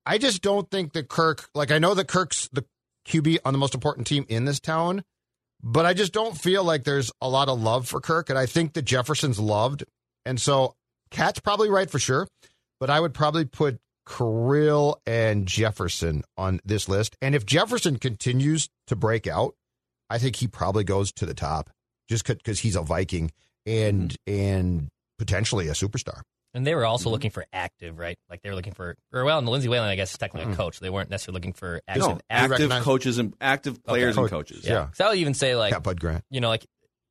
[0.06, 2.66] I just don't think that Kirk, like I know that Kirk's the
[3.08, 5.04] QB on the most important team in this town,
[5.64, 8.46] but I just don't feel like there's a lot of love for Kirk, and I
[8.46, 9.84] think that Jefferson's loved,
[10.24, 10.76] and so
[11.10, 12.28] KAT's probably right for sure,
[12.80, 18.70] but I would probably put Kirill and Jefferson on this list, and if Jefferson continues
[18.88, 19.54] to break out,
[20.10, 21.70] I think he probably goes to the top
[22.10, 23.32] just because he's a Viking
[23.66, 24.88] and and
[25.20, 26.22] potentially a superstar.
[26.54, 26.90] And they were Mm-hmm.
[26.92, 28.18] also looking for active, right?
[28.30, 30.56] Like they were looking for, or well, and Lindsay Whalen, I guess, is technically a
[30.56, 30.80] coach.
[30.80, 32.04] They weren't necessarily looking for active.
[32.06, 32.08] Mm.
[32.14, 34.66] No, active active coaches and active players and coaches.
[34.66, 34.88] Yeah.
[34.94, 36.24] So I would even say like Yeah, Bud Grant.
[36.32, 36.66] you know, like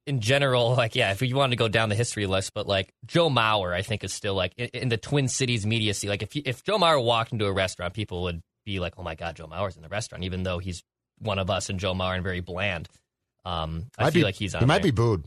[0.06, 2.92] in general, like yeah, if you wanted to go down the history list, but like
[3.06, 6.10] Joe Mauer, I think is still like in, in the Twin Cities media scene.
[6.10, 9.02] Like if he, if Joe Mauer walked into a restaurant, people would be like, "Oh
[9.02, 10.82] my God, Joe Mauer's in the restaurant," even though he's
[11.18, 12.88] one of us and Joe Mauer and very bland.
[13.44, 14.60] Um, I Might feel be- like he's on.
[14.60, 14.90] He might there.
[14.92, 15.24] be booed.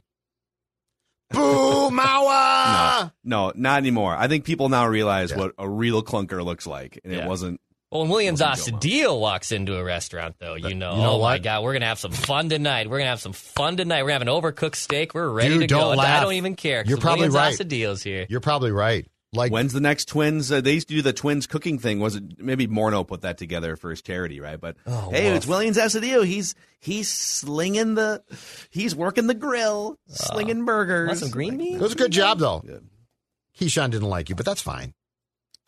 [1.31, 3.11] Boo, Mauer!
[3.23, 4.15] No, not anymore.
[4.15, 7.19] I think people now realize what a real clunker looks like, and Yeah.
[7.25, 7.61] it wasn't.
[7.91, 11.13] Well, when Willians Wasn't Joe Astudillo walks into a restaurant, though, you know, you know
[11.13, 11.39] oh my?
[11.39, 12.87] God, we're gonna have some fun tonight.
[12.89, 14.03] We're gonna have some fun tonight.
[14.03, 15.15] We're gonna have an overcooked steak.
[15.15, 15.79] We're ready Dude, to go.
[15.79, 16.21] don't laugh.
[16.21, 16.83] I don't even care.
[16.85, 17.67] You're probably Williams right.
[17.67, 18.27] Astudillo's here.
[18.29, 19.07] You're probably right.
[19.31, 20.51] Like When's the next twins?
[20.51, 21.99] Uh, they used to do the twins cooking thing.
[21.99, 24.59] Was it maybe Morneau put that together for his charity, right?
[24.59, 25.37] But Oh, hey, woof.
[25.37, 26.25] it's Willians Astudillo.
[26.25, 28.23] He's he's slinging the,
[28.71, 31.07] he's working the grill, slinging burgers.
[31.07, 31.75] Want some green beans?
[31.75, 32.59] it was a good job though.
[32.59, 32.87] Good.
[33.59, 34.93] Keyshawn didn't like you, but that's fine.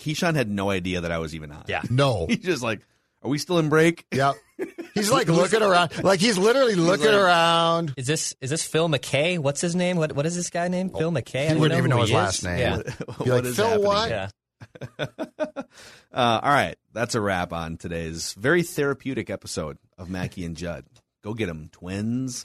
[0.01, 1.63] Keyshawn had no idea that I was even on.
[1.67, 1.81] Yeah.
[1.89, 2.25] No.
[2.29, 2.81] he's just like,
[3.23, 4.05] are we still in break?
[4.11, 4.35] Yep.
[4.93, 6.03] He's like looking around.
[6.03, 7.93] Like he's literally looking like- around.
[7.97, 9.37] Is this is this Phil Mackey?
[9.37, 9.97] What's his name?
[9.97, 10.91] What what is this guy named?
[10.97, 11.39] Phil Mackey.
[11.39, 12.43] I He don't wouldn't even know who his he last is.
[12.43, 12.59] name.
[12.59, 12.77] Yeah.
[13.23, 14.09] Be like, is Phil, happening what?
[14.09, 14.29] yeah.
[16.13, 20.85] Uh, all right, that's a wrap on today's very therapeutic episode of Mackey and Judd.
[21.23, 22.43] Go get them, twins.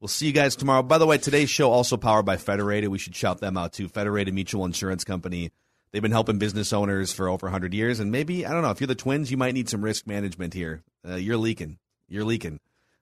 [0.00, 0.82] We'll see you guys tomorrow.
[0.84, 2.88] By the way, today's show also powered by Federated.
[2.90, 3.88] We should shout them out too.
[3.88, 5.50] Federated Mutual Insurance Company.
[5.90, 8.80] They've been helping business owners for over 100 years, and maybe I don't know if
[8.80, 10.82] you're the twins, you might need some risk management here.
[11.08, 11.78] Uh, you're leaking.
[12.08, 12.60] You're leaking.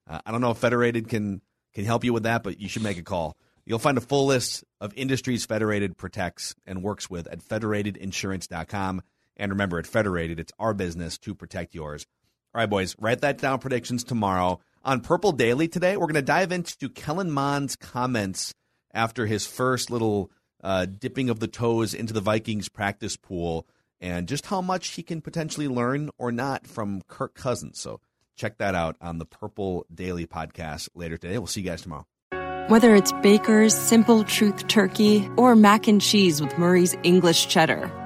[0.08, 1.40] Uh, I don't know if Federated can
[1.74, 3.36] can help you with that, but you should make a call.
[3.66, 9.02] You'll find a full list of industries Federated protects and works with at federatedinsurance.com.
[9.36, 12.06] And remember, at Federated, it's our business to protect yours.
[12.54, 13.58] All right, boys, write that down.
[13.58, 14.60] Predictions tomorrow.
[14.84, 18.54] On Purple Daily today, we're going to dive into Kellen Mond's comments
[18.94, 20.30] after his first little
[20.62, 23.66] uh, dipping of the toes into the Vikings practice pool
[24.00, 27.78] and just how much he can potentially learn or not from Kirk Cousins.
[27.80, 28.00] So
[28.36, 31.38] check that out on the Purple Daily podcast later today.
[31.38, 32.06] We'll see you guys tomorrow.
[32.68, 38.05] Whether it's Baker's Simple Truth Turkey or mac and cheese with Murray's English Cheddar